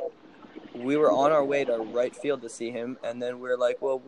we 0.75 0.95
were 0.95 1.11
on 1.11 1.31
our 1.31 1.43
way 1.43 1.65
to 1.65 1.77
right 1.77 2.15
field 2.15 2.41
to 2.43 2.49
see 2.49 2.71
him, 2.71 2.97
and 3.03 3.21
then 3.21 3.39
we 3.39 3.49
are 3.49 3.57
like, 3.57 3.81
well, 3.81 4.01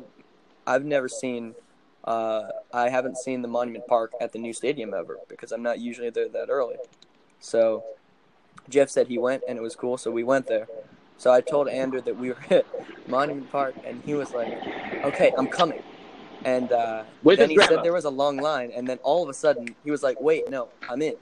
I've 0.67 0.85
never 0.85 1.09
seen. 1.09 1.55
Uh, 2.03 2.49
I 2.71 2.89
haven't 2.89 3.17
seen 3.17 3.41
the 3.41 3.47
Monument 3.47 3.87
Park 3.87 4.11
at 4.21 4.31
the 4.31 4.37
new 4.37 4.53
stadium 4.53 4.93
ever 4.93 5.17
because 5.27 5.51
I'm 5.51 5.63
not 5.63 5.79
usually 5.79 6.11
there 6.11 6.29
that 6.29 6.49
early. 6.49 6.75
So 7.39 7.83
Jeff 8.69 8.91
said 8.91 9.07
he 9.07 9.17
went 9.17 9.43
and 9.47 9.57
it 9.57 9.61
was 9.61 9.75
cool, 9.75 9.97
so 9.97 10.11
we 10.11 10.23
went 10.23 10.45
there. 10.45 10.67
So 11.17 11.31
I 11.31 11.41
told 11.41 11.67
Andrew 11.67 12.01
that 12.01 12.15
we 12.15 12.29
were 12.29 12.37
at 12.51 12.65
Monument 13.07 13.51
Park, 13.51 13.75
and 13.83 14.03
he 14.05 14.13
was 14.13 14.31
like, 14.31 14.53
"Okay, 15.03 15.31
I'm 15.37 15.47
coming." 15.47 15.81
And 16.43 16.71
uh, 16.71 17.05
then 17.23 17.49
he 17.49 17.57
said 17.57 17.83
there 17.83 17.93
was 17.93 18.05
a 18.05 18.09
long 18.11 18.37
line, 18.37 18.71
and 18.75 18.87
then 18.87 18.99
all 19.01 19.23
of 19.23 19.29
a 19.29 19.33
sudden 19.33 19.75
he 19.83 19.89
was 19.89 20.03
like, 20.03 20.21
"Wait, 20.21 20.49
no, 20.49 20.69
I'm 20.87 21.01
in." 21.01 21.15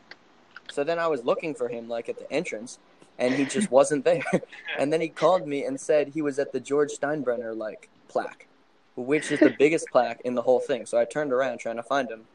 So 0.71 0.83
then 0.83 0.99
I 0.99 1.07
was 1.07 1.23
looking 1.23 1.53
for 1.53 1.69
him 1.69 1.87
like 1.87 2.09
at 2.09 2.17
the 2.17 2.31
entrance, 2.31 2.79
and 3.19 3.33
he 3.33 3.45
just 3.45 3.71
wasn't 3.71 4.05
there. 4.05 4.23
and 4.79 4.91
then 4.91 5.01
he 5.01 5.09
called 5.09 5.47
me 5.47 5.63
and 5.63 5.79
said 5.79 6.09
he 6.09 6.21
was 6.21 6.39
at 6.39 6.51
the 6.51 6.59
George 6.59 6.91
Steinbrenner 6.91 7.55
like 7.55 7.89
plaque, 8.07 8.47
which 8.95 9.31
is 9.31 9.39
the 9.39 9.55
biggest 9.59 9.87
plaque 9.91 10.21
in 10.23 10.35
the 10.35 10.41
whole 10.41 10.59
thing. 10.59 10.85
So 10.85 10.97
I 10.97 11.05
turned 11.05 11.31
around 11.31 11.59
trying 11.59 11.77
to 11.77 11.83
find 11.83 12.09
him, 12.09 12.25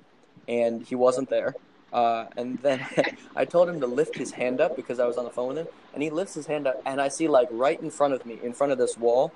and 0.47 0.83
he 0.83 0.95
wasn't 0.95 1.31
there. 1.31 1.55
Uh, 1.93 2.27
and 2.37 2.59
then 2.59 2.87
I 3.37 3.45
told 3.45 3.69
him 3.69 3.81
to 3.81 3.87
lift 3.87 4.17
his 4.17 4.33
hand 4.33 4.61
up 4.61 4.77
because 4.77 5.01
I 5.01 5.07
was 5.07 5.17
on 5.17 5.25
the 5.25 5.31
phone 5.31 5.49
with 5.49 5.59
him, 5.59 5.69
and 5.95 6.03
he 6.03 6.11
lifts 6.11 6.35
his 6.35 6.47
hand 6.47 6.67
up, 6.67 6.81
and 6.85 7.01
I 7.01 7.09
see 7.09 7.29
like 7.29 7.49
right 7.51 7.81
in 7.81 7.91
front 7.91 8.15
of 8.15 8.25
me, 8.27 8.39
in 8.43 8.53
front 8.53 8.73
of 8.73 8.79
this 8.79 8.97
wall, 8.97 9.33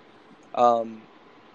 um, 0.55 1.03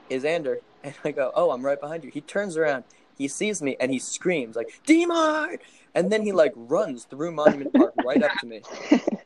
is 0.10 0.26
Ander, 0.26 0.60
and 0.84 0.96
I 1.04 1.12
go, 1.12 1.32
"Oh, 1.36 1.52
I'm 1.52 1.64
right 1.64 1.80
behind 1.80 2.04
you." 2.04 2.12
He 2.12 2.22
turns 2.22 2.58
around, 2.58 2.84
he 3.18 3.28
sees 3.28 3.62
me, 3.62 3.78
and 3.80 3.92
he 3.92 4.00
screams 4.00 4.56
like 4.56 4.82
"Demar!" 4.86 5.58
and 5.94 6.12
then 6.12 6.22
he 6.22 6.32
like 6.32 6.54
runs 6.56 7.06
through 7.06 7.32
Monument 7.32 7.74
Park 7.74 7.94
right 8.04 8.22
up 8.22 8.32
to 8.40 8.46
me. 8.46 8.62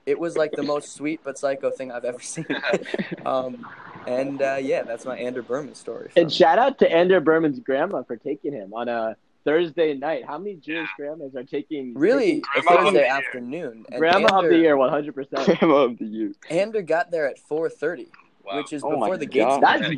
It 0.06 0.20
was 0.20 0.36
like 0.38 0.52
the 0.52 0.64
most 0.64 0.94
sweet 0.94 1.22
but 1.24 1.38
psycho 1.38 1.70
thing 1.72 1.92
I've 1.92 2.06
ever 2.06 2.20
seen. 2.20 2.46
um, 3.26 3.66
and 4.08 4.42
uh, 4.42 4.58
yeah, 4.60 4.82
that's 4.84 5.06
my 5.06 5.18
Ander 5.18 5.42
Berman 5.44 5.76
story. 5.76 6.10
And 6.16 6.32
shout 6.32 6.58
out 6.58 6.80
to 6.80 6.92
Andrew 6.92 7.20
Berman's 7.20 7.60
grandma 7.60 8.04
for 8.04 8.16
taking 8.18 8.52
him 8.54 8.74
on 8.74 8.90
a 8.90 9.16
Thursday 9.44 9.94
night. 9.94 10.26
How 10.26 10.38
many 10.38 10.56
Jewish 10.56 10.90
grandmas 10.98 11.36
are 11.36 11.44
taking 11.44 11.94
really, 11.94 12.42
taking- 12.42 12.44
a 12.58 12.62
Grandma 12.62 12.84
Thursday 12.86 13.00
the 13.00 13.08
afternoon. 13.08 13.86
And 13.90 14.00
grandma 14.00 14.40
of 14.40 14.50
the 14.50 14.58
year, 14.58 14.76
one 14.78 14.90
hundred 14.90 15.14
percent. 15.16 15.46
Grandma 15.60 15.76
of 15.84 15.98
the 16.00 16.06
year. 16.06 16.32
Ander 16.50 16.82
got 16.82 17.12
there 17.12 17.28
at 17.28 17.38
4:30, 17.50 18.08
Wow. 18.44 18.58
which 18.58 18.74
is 18.74 18.84
Oh 18.84 18.90
before 18.92 19.18
the 19.18 19.26
gates 19.28 19.58
That's- 19.62 19.98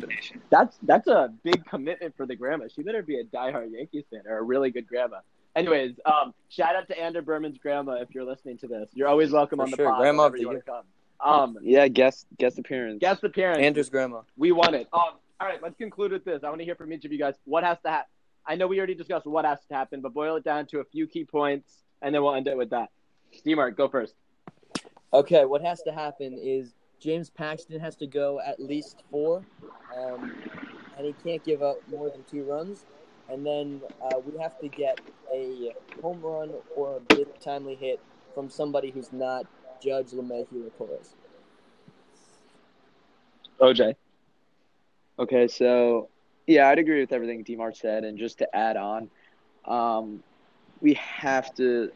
That's 0.50 0.78
that's 0.82 1.06
a 1.08 1.32
big 1.42 1.64
commitment 1.64 2.14
for 2.16 2.26
the 2.26 2.36
grandma. 2.36 2.66
She 2.74 2.82
better 2.82 3.02
be 3.02 3.18
a 3.20 3.24
diehard 3.24 3.72
Yankees 3.72 4.04
fan 4.10 4.22
or 4.26 4.36
a 4.38 4.42
really 4.42 4.70
good 4.70 4.86
grandma. 4.86 5.18
Anyways, 5.56 5.94
um, 6.04 6.34
shout 6.48 6.74
out 6.74 6.88
to 6.88 6.98
Ander 6.98 7.22
Berman's 7.22 7.58
grandma 7.58 7.92
if 7.94 8.12
you're 8.14 8.24
listening 8.24 8.58
to 8.58 8.66
this. 8.66 8.90
You're 8.92 9.08
always 9.08 9.30
welcome 9.30 9.58
For 9.58 9.64
on 9.64 9.70
the 9.70 9.76
sure. 9.76 9.88
pod. 9.90 10.00
Grandma 10.00 10.26
of 10.26 10.32
whenever 10.32 10.36
the 10.36 10.40
you 10.40 10.46
want 10.48 10.56
year. 10.56 10.62
to 10.62 10.70
come. 10.70 10.84
Um, 11.20 11.58
Yeah, 11.62 11.86
guest 11.88 12.26
guest 12.38 12.58
appearance. 12.58 12.98
guest 13.00 13.22
appearance. 13.22 13.58
Andrew's 13.60 13.88
grandma. 13.88 14.22
We 14.36 14.50
won 14.52 14.74
it. 14.74 14.88
Um, 14.92 15.00
all 15.40 15.46
right, 15.48 15.62
let's 15.62 15.76
conclude 15.76 16.10
with 16.12 16.24
this. 16.24 16.42
I 16.42 16.48
want 16.48 16.60
to 16.60 16.64
hear 16.64 16.74
from 16.74 16.92
each 16.92 17.04
of 17.04 17.12
you 17.12 17.18
guys. 17.18 17.34
What 17.44 17.62
has 17.64 17.78
to 17.84 17.90
happen? 17.90 18.08
I 18.46 18.56
know 18.56 18.66
we 18.66 18.78
already 18.78 18.94
discussed 18.94 19.26
what 19.26 19.44
has 19.44 19.58
to 19.68 19.74
happen, 19.74 20.00
but 20.00 20.12
boil 20.12 20.36
it 20.36 20.44
down 20.44 20.66
to 20.66 20.80
a 20.80 20.84
few 20.84 21.06
key 21.06 21.24
points, 21.24 21.82
and 22.02 22.14
then 22.14 22.22
we'll 22.22 22.34
end 22.34 22.46
it 22.46 22.56
with 22.56 22.70
that. 22.70 22.90
D-Mark, 23.44 23.76
go 23.76 23.88
first. 23.88 24.14
Okay, 25.12 25.44
what 25.44 25.62
has 25.62 25.80
to 25.82 25.92
happen 25.92 26.36
is 26.40 26.74
James 27.00 27.30
Paxton 27.30 27.80
has 27.80 27.96
to 27.96 28.06
go 28.06 28.40
at 28.44 28.60
least 28.60 29.02
four, 29.10 29.44
um, 29.96 30.34
and 30.98 31.06
he 31.06 31.14
can't 31.24 31.42
give 31.42 31.62
up 31.62 31.76
more 31.88 32.10
than 32.10 32.22
two 32.24 32.44
runs. 32.44 32.84
And 33.28 33.44
then 33.44 33.80
uh, 34.02 34.18
we 34.24 34.38
have 34.40 34.58
to 34.60 34.68
get 34.68 34.98
a 35.34 35.72
home 36.02 36.20
run 36.20 36.52
or 36.76 36.96
a 36.96 37.00
big 37.00 37.26
timely 37.42 37.74
hit 37.74 38.00
from 38.34 38.50
somebody 38.50 38.90
who's 38.90 39.12
not 39.12 39.46
Judge 39.82 40.10
LeMahieu 40.10 40.66
or 40.66 40.70
Torres. 40.78 41.14
OJ. 43.60 43.94
Okay, 45.18 45.46
so 45.48 46.08
yeah, 46.46 46.68
I'd 46.68 46.78
agree 46.78 47.00
with 47.00 47.12
everything 47.12 47.42
Demar 47.42 47.72
said, 47.72 48.04
and 48.04 48.18
just 48.18 48.38
to 48.38 48.56
add 48.56 48.76
on, 48.76 49.10
um, 49.64 50.22
we 50.80 50.94
have 50.94 51.54
to 51.54 51.90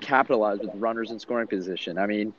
capitalize 0.00 0.58
with 0.60 0.70
runners 0.74 1.10
in 1.10 1.18
scoring 1.18 1.46
position. 1.46 1.96
I 1.98 2.06
mean, 2.06 2.34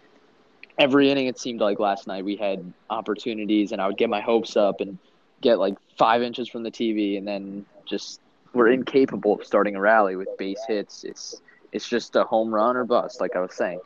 every 0.77 1.09
inning 1.09 1.27
it 1.27 1.39
seemed 1.39 1.61
like 1.61 1.79
last 1.79 2.07
night 2.07 2.25
we 2.25 2.35
had 2.35 2.73
opportunities, 2.89 3.71
and 3.71 3.81
I 3.81 3.87
would 3.87 3.97
get 3.97 4.09
my 4.09 4.21
hopes 4.21 4.57
up 4.57 4.81
and 4.81 4.99
get 5.41 5.59
like 5.59 5.75
five 5.97 6.21
inches 6.21 6.47
from 6.49 6.63
the 6.63 6.71
TV, 6.71 7.17
and 7.17 7.27
then 7.27 7.65
just 7.85 8.19
we're 8.53 8.69
incapable 8.69 9.33
of 9.33 9.45
starting 9.45 9.75
a 9.75 9.81
rally 9.81 10.15
with 10.15 10.29
base 10.37 10.61
hits. 10.67 11.03
It's 11.03 11.41
it's 11.71 11.87
just 11.87 12.15
a 12.15 12.23
home 12.23 12.53
run 12.53 12.77
or 12.77 12.85
bust, 12.85 13.19
like 13.19 13.35
I 13.35 13.39
was 13.39 13.53
saying. 13.53 13.79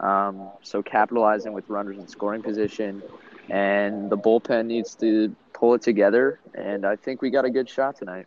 Um, 0.00 0.48
so 0.62 0.82
capitalizing 0.82 1.52
with 1.52 1.68
runners 1.68 1.98
in 1.98 2.08
scoring 2.08 2.42
position, 2.42 3.02
and 3.48 4.10
the 4.10 4.16
bullpen 4.16 4.66
needs 4.66 4.94
to 4.96 5.34
pull 5.52 5.74
it 5.74 5.82
together. 5.82 6.40
And 6.54 6.86
I 6.86 6.96
think 6.96 7.22
we 7.22 7.30
got 7.30 7.44
a 7.44 7.50
good 7.50 7.68
shot 7.68 7.96
tonight. 7.96 8.26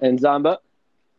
And 0.00 0.18
Zamba. 0.18 0.58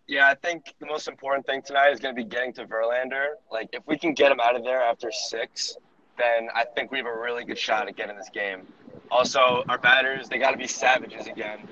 Yeah, 0.08 0.28
I 0.28 0.36
think 0.36 0.76
the 0.80 0.86
most 0.86 1.08
important 1.08 1.48
thing 1.48 1.64
tonight 1.64 1.90
is 1.90 2.00
going 2.00 2.16
to 2.16 2.22
be 2.22 2.28
getting 2.28 2.54
to 2.54 2.66
Verlander. 2.66 3.30
Like, 3.52 3.70
if 3.74 3.82
we 3.88 3.98
can 3.98 4.14
get 4.14 4.32
him 4.32 4.40
out 4.40 4.56
of 4.56 4.64
there 4.64 4.80
after 4.80 5.12
six, 5.12 5.78
then 6.18 6.50
I 6.54 6.64
think 6.64 6.92
we 6.92 7.00
have 7.00 7.08
a 7.08 7.20
really 7.20 7.44
good 7.44 7.58
shot 7.58 7.88
at 7.88 7.96
getting 7.96 8.16
this 8.16 8.30
game. 8.30 8.68
Also, 9.12 9.64
our 9.70 9.78
batters, 9.78 10.30
they 10.30 10.38
got 10.38 10.52
to 10.52 10.58
be 10.58 10.68
savages 10.68 11.28
again. 11.28 11.68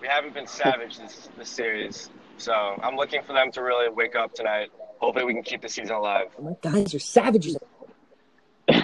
We 0.00 0.08
haven't 0.08 0.34
been 0.34 0.46
savage 0.46 0.98
this, 0.98 1.28
this 1.36 1.48
series. 1.48 2.10
So 2.36 2.52
I'm 2.52 2.96
looking 2.96 3.22
for 3.22 3.32
them 3.32 3.50
to 3.52 3.62
really 3.62 3.88
wake 3.88 4.16
up 4.16 4.34
tonight. 4.34 4.70
Hopefully, 4.98 5.24
we 5.24 5.34
can 5.34 5.42
keep 5.42 5.62
the 5.62 5.68
season 5.68 5.94
alive. 5.94 6.26
Oh 6.38 6.42
my 6.42 6.56
guys, 6.60 6.92
you're 6.92 7.00
savages. 7.00 7.56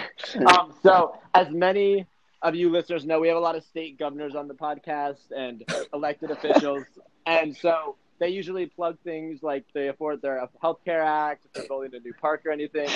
Um, 0.45 0.73
so, 0.83 1.17
as 1.33 1.49
many 1.49 2.05
of 2.43 2.53
you 2.55 2.69
listeners 2.69 3.05
know, 3.05 3.19
we 3.19 3.27
have 3.27 3.37
a 3.37 3.41
lot 3.41 3.55
of 3.55 3.63
state 3.63 3.97
governors 3.97 4.35
on 4.35 4.47
the 4.47 4.53
podcast 4.53 5.31
and 5.35 5.65
elected 5.93 6.29
officials, 6.29 6.85
and 7.25 7.57
so 7.57 7.95
they 8.19 8.29
usually 8.29 8.67
plug 8.67 8.99
things 9.03 9.41
like 9.41 9.65
they 9.73 9.87
afford 9.87 10.21
their 10.21 10.47
health 10.61 10.79
care 10.85 11.01
act, 11.01 11.45
if 11.45 11.53
they're 11.53 11.67
building 11.67 11.95
a 11.95 11.99
new 11.99 12.13
park 12.13 12.43
or 12.45 12.51
anything. 12.51 12.87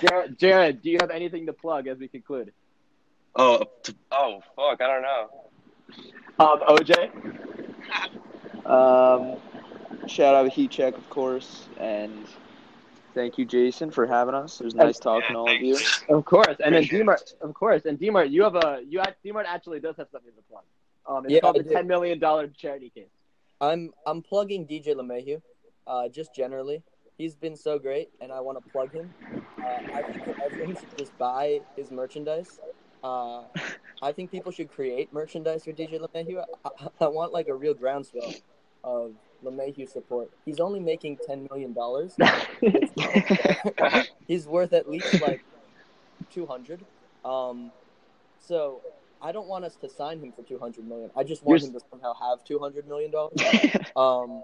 Jared, 0.00 0.38
Jared, 0.38 0.82
do 0.82 0.90
you 0.90 0.98
have 1.00 1.10
anything 1.10 1.46
to 1.46 1.52
plug 1.52 1.86
as 1.86 1.98
we 1.98 2.08
conclude? 2.08 2.52
Oh, 3.34 3.64
t- 3.82 3.94
oh, 4.10 4.40
fuck, 4.56 4.80
I 4.80 4.86
don't 4.86 5.02
know. 5.02 5.28
Um, 6.38 6.60
OJ. 6.76 7.10
Um, 8.64 9.38
shout 10.06 10.36
out 10.36 10.48
Heat 10.52 10.70
Check, 10.70 10.96
of 10.96 11.10
course, 11.10 11.66
and 11.78 12.24
thank 13.12 13.36
you, 13.36 13.44
Jason, 13.44 13.90
for 13.90 14.06
having 14.06 14.34
us. 14.36 14.60
It 14.60 14.64
was 14.64 14.74
nice 14.76 15.00
talking 15.00 15.34
to 15.34 15.38
all 15.38 15.50
of 15.50 15.60
you. 15.60 15.76
Of 16.08 16.24
course, 16.24 16.56
and 16.64 16.72
then 16.74 16.84
Appreciate 16.84 17.06
Dmart, 17.06 17.34
of 17.40 17.54
course, 17.54 17.84
and 17.86 17.98
Dmart, 17.98 18.30
you 18.30 18.44
have 18.44 18.54
a 18.54 18.80
you 18.88 19.00
act- 19.00 19.18
Dmart 19.24 19.46
actually 19.46 19.80
does 19.80 19.96
have 19.96 20.06
something 20.12 20.30
to 20.36 20.42
plug. 20.48 20.62
Um, 21.08 21.24
it's 21.26 21.34
Yeah, 21.34 21.40
called 21.40 21.56
I 21.56 21.58
the 21.58 21.64
do. 21.64 21.70
ten 21.70 21.88
million 21.88 22.20
dollar 22.20 22.46
charity 22.46 22.90
case. 22.94 23.10
I'm 23.60 23.90
I'm 24.06 24.22
plugging 24.22 24.64
DJ 24.66 24.94
LeMahieu, 24.94 25.42
uh, 25.88 26.08
just 26.08 26.32
generally. 26.34 26.84
He's 27.18 27.34
been 27.34 27.56
so 27.56 27.80
great, 27.80 28.10
and 28.20 28.30
I 28.30 28.40
want 28.42 28.58
to 28.64 28.70
plug 28.70 28.92
him. 28.92 29.12
Uh, 29.60 29.78
I 29.92 30.02
think 30.02 30.24
that 30.24 30.36
everyone 30.46 30.76
should 30.76 30.96
just 30.96 31.18
buy 31.18 31.62
his 31.76 31.90
merchandise. 31.90 32.60
Uh, 33.02 33.42
I 34.00 34.12
think 34.12 34.30
people 34.30 34.52
should 34.52 34.70
create 34.70 35.12
merchandise 35.12 35.64
for 35.64 35.72
DJ 35.72 36.00
LeMahieu. 36.00 36.44
I, 36.64 36.88
I, 37.00 37.08
want 37.08 37.32
like 37.32 37.48
a 37.48 37.54
real 37.54 37.74
groundswell 37.74 38.32
of 38.84 39.12
LeMahieu 39.44 39.88
support. 39.88 40.30
He's 40.44 40.60
only 40.60 40.80
making 40.80 41.18
ten 41.26 41.48
million 41.50 41.72
dollars. 41.72 42.16
He's 44.28 44.46
worth 44.46 44.72
at 44.72 44.88
least 44.88 45.20
like 45.20 45.44
two 46.30 46.46
hundred. 46.46 46.84
Um, 47.24 47.72
so 48.38 48.80
I 49.20 49.32
don't 49.32 49.48
want 49.48 49.64
us 49.64 49.76
to 49.76 49.88
sign 49.88 50.20
him 50.20 50.32
for 50.32 50.42
two 50.42 50.58
hundred 50.58 50.86
million. 50.86 51.10
I 51.16 51.24
just 51.24 51.44
want 51.44 51.60
You're- 51.60 51.72
him 51.72 51.80
to 51.80 51.86
somehow 51.90 52.14
have 52.14 52.44
two 52.44 52.58
hundred 52.58 52.88
million 52.88 53.10
dollars. 53.10 53.36
Um, 53.96 54.42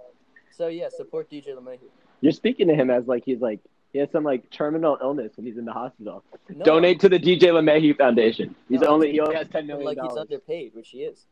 so 0.50 0.68
yeah, 0.68 0.88
support 0.94 1.30
DJ 1.30 1.56
LeMahieu. 1.56 1.88
You're 2.20 2.32
speaking 2.32 2.68
to 2.68 2.74
him 2.74 2.90
as 2.90 3.06
like 3.06 3.24
he's 3.24 3.40
like 3.40 3.60
he 3.92 3.98
has 4.00 4.10
some 4.12 4.24
like 4.24 4.48
terminal 4.50 4.98
illness 5.00 5.32
and 5.38 5.46
he's 5.46 5.56
in 5.56 5.64
the 5.64 5.72
hospital. 5.72 6.22
No, 6.48 6.64
Donate 6.64 7.00
to 7.00 7.08
the 7.08 7.18
DJ 7.18 7.44
LeMahieu 7.44 7.96
Foundation. 7.96 8.54
He's 8.68 8.80
No, 8.80 8.88
only 8.88 9.12
he 9.12 9.20
only 9.20 9.36
has 9.36 9.48
ten 9.48 9.66
million. 9.66 9.88
and, 9.88 9.98
like 9.98 10.10
he's 10.10 10.18
underpaid, 10.18 10.74
which 10.74 10.90
he 10.90 10.98
is. 10.98 11.26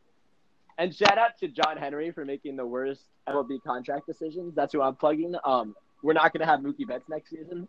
And 0.79 0.93
shout 0.93 1.17
out 1.17 1.37
to 1.39 1.47
John 1.47 1.77
Henry 1.77 2.11
for 2.11 2.23
making 2.25 2.55
the 2.55 2.65
worst 2.65 3.01
MLB 3.27 3.63
contract 3.63 4.05
decisions. 4.05 4.53
That's 4.55 4.73
who 4.73 4.81
I'm 4.81 4.95
plugging. 4.95 5.35
Um, 5.43 5.75
we're 6.03 6.13
not 6.13 6.31
going 6.33 6.41
to 6.41 6.45
have 6.45 6.59
Mookie 6.59 6.87
Betts 6.87 7.09
next 7.09 7.31
season, 7.31 7.67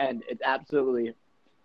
and 0.00 0.24
it's 0.28 0.42
absolutely 0.44 1.14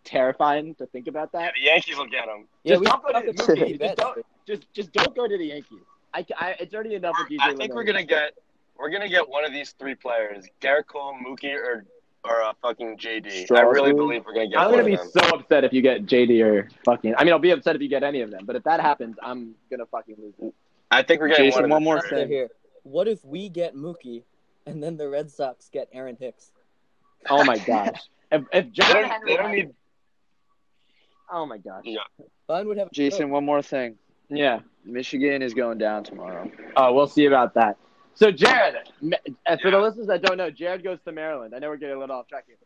terrifying 0.04 0.76
to 0.76 0.86
think 0.88 1.08
about 1.08 1.30
Yeah, 1.34 1.40
that. 1.42 1.54
the 1.56 1.62
Yankees 1.66 1.98
will 1.98 2.06
get 2.06 2.26
him. 2.28 2.48
Yeah, 2.64 2.74
Just 2.76 2.82
we 2.82 2.86
don't 2.88 3.04
go 3.04 3.12
to 3.12 3.20
Mookie. 3.34 3.58
Mookie 3.58 3.80
Just 3.80 3.98
don't, 3.98 4.26
just 4.46 4.74
just 4.74 4.92
don't 4.94 5.16
go 5.16 5.28
to 5.28 5.38
the 5.38 5.46
Yankees. 5.46 5.80
I, 6.14 6.26
I 6.38 6.50
it's 6.60 6.74
already 6.74 6.94
enough 6.96 7.16
with 7.18 7.30
DJ. 7.30 7.38
I 7.42 7.56
think 7.56 7.74
we're 7.74 7.84
gonna 7.86 8.04
get 8.04 8.34
we're 8.78 8.92
gonna 8.92 9.10
get 9.10 9.28
one 9.28 9.44
of 9.46 9.52
these 9.52 9.72
three 9.72 9.96
players: 9.96 10.46
Gerrit 10.62 10.86
Cole, 10.86 11.16
Mookie, 11.26 11.56
or 11.56 11.86
or 12.24 12.42
uh, 12.42 12.54
fucking 12.62 12.98
JD. 12.98 13.28
I 13.28 13.44
Strasburg. 13.46 13.74
really 13.74 13.94
believe 13.94 14.24
we're 14.26 14.34
gonna 14.34 14.50
get 14.50 14.60
I'm 14.60 14.72
gonna 14.72 14.84
be 14.84 14.94
of 14.94 15.00
them. 15.14 15.24
so 15.30 15.36
upset 15.36 15.64
if 15.64 15.74
you 15.74 15.82
get 15.82 16.06
JD 16.06 16.44
or 16.44 16.70
fucking. 16.86 17.16
I 17.18 17.24
mean, 17.24 17.34
I'll 17.34 17.40
be 17.40 17.52
upset 17.52 17.76
if 17.76 17.82
you 17.82 17.90
get 17.90 18.04
any 18.04 18.22
of 18.22 18.32
them. 18.32 18.46
But 18.46 18.56
if 18.56 18.64
that 18.64 18.80
happens, 18.80 19.18
I'm 19.22 19.56
gonna 19.70 19.86
fucking 19.86 20.16
lose 20.18 20.34
it. 20.40 20.54
I 20.92 21.04
think 21.04 21.22
we're 21.22 21.30
getting 21.30 21.46
Jason, 21.46 21.64
one, 21.64 21.72
of 21.72 21.76
one 21.76 21.84
more 21.84 22.02
thing. 22.02 22.28
here, 22.28 22.50
what 22.84 23.08
if 23.08 23.24
we 23.26 23.50
get 23.50 23.76
Mookie, 23.76 24.24
and 24.66 24.82
then 24.82 24.98
the 24.98 25.10
Red 25.10 25.32
Sox 25.32 25.70
get 25.70 25.90
Aaron 25.92 26.18
Hicks? 26.20 26.52
Oh 27.30 27.44
my 27.44 27.58
gosh. 27.58 28.00
If, 28.32 28.44
if 28.52 28.72
John 28.72 28.94
They 28.94 29.02
don't, 29.02 29.26
they 29.26 29.38
don't 29.38 29.52
need. 29.52 29.70
Oh 31.32 31.46
my 31.46 31.58
gosh. 31.58 31.86
Fine 32.48 32.68
would 32.68 32.78
have 32.78 32.92
Jason, 32.92 33.30
one 33.30 33.46
more 33.46 33.62
thing. 33.62 33.96
Yeah. 34.30 34.60
Michigan 34.86 35.42
is 35.42 35.54
going 35.54 35.78
down 35.78 36.04
tomorrow. 36.04 36.50
Oh, 36.76 36.94
we'll 36.94 37.08
see 37.08 37.26
about 37.26 37.54
that. 37.56 37.78
So, 38.16 38.32
Jared, 38.32 38.76
uh, 39.46 39.58
for 39.62 39.72
the 39.72 39.80
listeners 39.80 40.08
that 40.08 40.22
don't 40.22 40.38
know, 40.38 40.52
Jared 40.52 40.84
goes 40.84 41.00
to 41.06 41.12
Maryland. 41.12 41.54
I 41.56 41.60
know 41.60 41.70
we're 41.70 41.78
getting 41.78 41.96
a 41.96 42.00
little 42.00 42.16
off 42.16 42.28
track 42.28 42.46
here. 42.48 42.58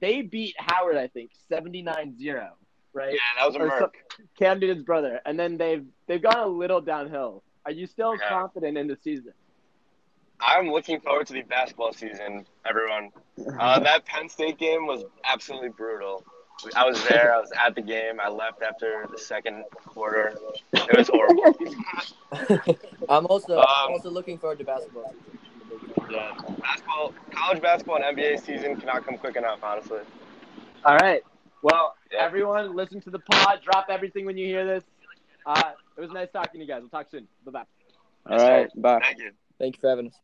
They 0.00 0.22
beat 0.22 0.54
Howard, 0.58 0.96
I 0.96 1.08
think, 1.08 1.30
79-0, 1.50 2.50
right? 2.92 3.12
Yeah, 3.12 3.18
that 3.38 3.46
was 3.46 3.56
a 3.56 3.58
merc. 3.60 3.94
Cam 4.38 4.58
Newton's 4.60 4.82
brother. 4.84 5.20
And 5.24 5.38
then 5.38 5.56
they've 5.56 5.84
they've 6.06 6.22
gone 6.22 6.38
a 6.38 6.46
little 6.46 6.80
downhill. 6.80 7.42
Are 7.64 7.72
you 7.72 7.86
still 7.86 8.14
Yeah. 8.16 8.28
confident 8.28 8.76
in 8.76 8.88
the 8.88 8.96
season? 9.02 9.32
I'm 10.40 10.70
looking 10.70 11.00
forward 11.00 11.26
to 11.28 11.34
the 11.34 11.42
basketball 11.42 11.92
season, 11.92 12.46
everyone. 12.64 13.10
Uh, 13.58 13.78
that 13.80 14.06
Penn 14.06 14.28
State 14.28 14.58
game 14.58 14.86
was 14.86 15.04
absolutely 15.24 15.68
brutal. 15.70 16.24
I 16.76 16.84
was 16.86 17.02
there. 17.08 17.34
I 17.34 17.38
was 17.40 17.50
at 17.52 17.74
the 17.74 17.82
game. 17.82 18.20
I 18.20 18.28
left 18.28 18.62
after 18.62 19.06
the 19.10 19.18
second 19.18 19.64
quarter. 19.86 20.36
It 20.72 20.96
was 20.96 21.08
horrible. 21.08 22.76
I'm 23.08 23.26
also 23.26 23.58
Um, 23.58 23.66
I'm 23.68 23.92
also 23.92 24.10
looking 24.10 24.38
forward 24.38 24.58
to 24.58 24.64
basketball 24.64 25.12
season. 25.12 26.04
yeah, 26.10 26.36
basketball, 26.60 27.14
college 27.32 27.62
basketball, 27.62 27.96
and 28.02 28.16
NBA 28.16 28.40
season 28.44 28.76
cannot 28.76 29.04
come 29.06 29.16
quick 29.18 29.36
enough. 29.36 29.60
Honestly. 29.62 30.00
All 30.84 30.96
right. 30.96 31.22
Well, 31.62 31.94
Yeah. 32.10 32.24
everyone, 32.24 32.74
listen 32.74 33.00
to 33.02 33.10
the 33.10 33.18
pod. 33.18 33.60
Drop 33.62 33.86
everything 33.88 34.24
when 34.26 34.36
you 34.36 34.46
hear 34.46 34.66
this. 34.66 34.84
Uh, 35.46 35.72
it 35.96 36.00
was 36.00 36.10
nice 36.10 36.28
talking 36.32 36.60
to 36.60 36.64
you 36.64 36.66
guys. 36.66 36.80
We'll 36.80 36.90
talk 36.90 37.08
soon. 37.10 37.26
Bye-bye. 37.44 37.64
All 38.26 38.38
right, 38.38 38.70
bye. 38.80 39.00
Thank 39.02 39.18
you. 39.18 39.30
Thank 39.58 39.76
you 39.76 39.80
for 39.80 39.88
having 39.90 40.08
us. 40.08 40.14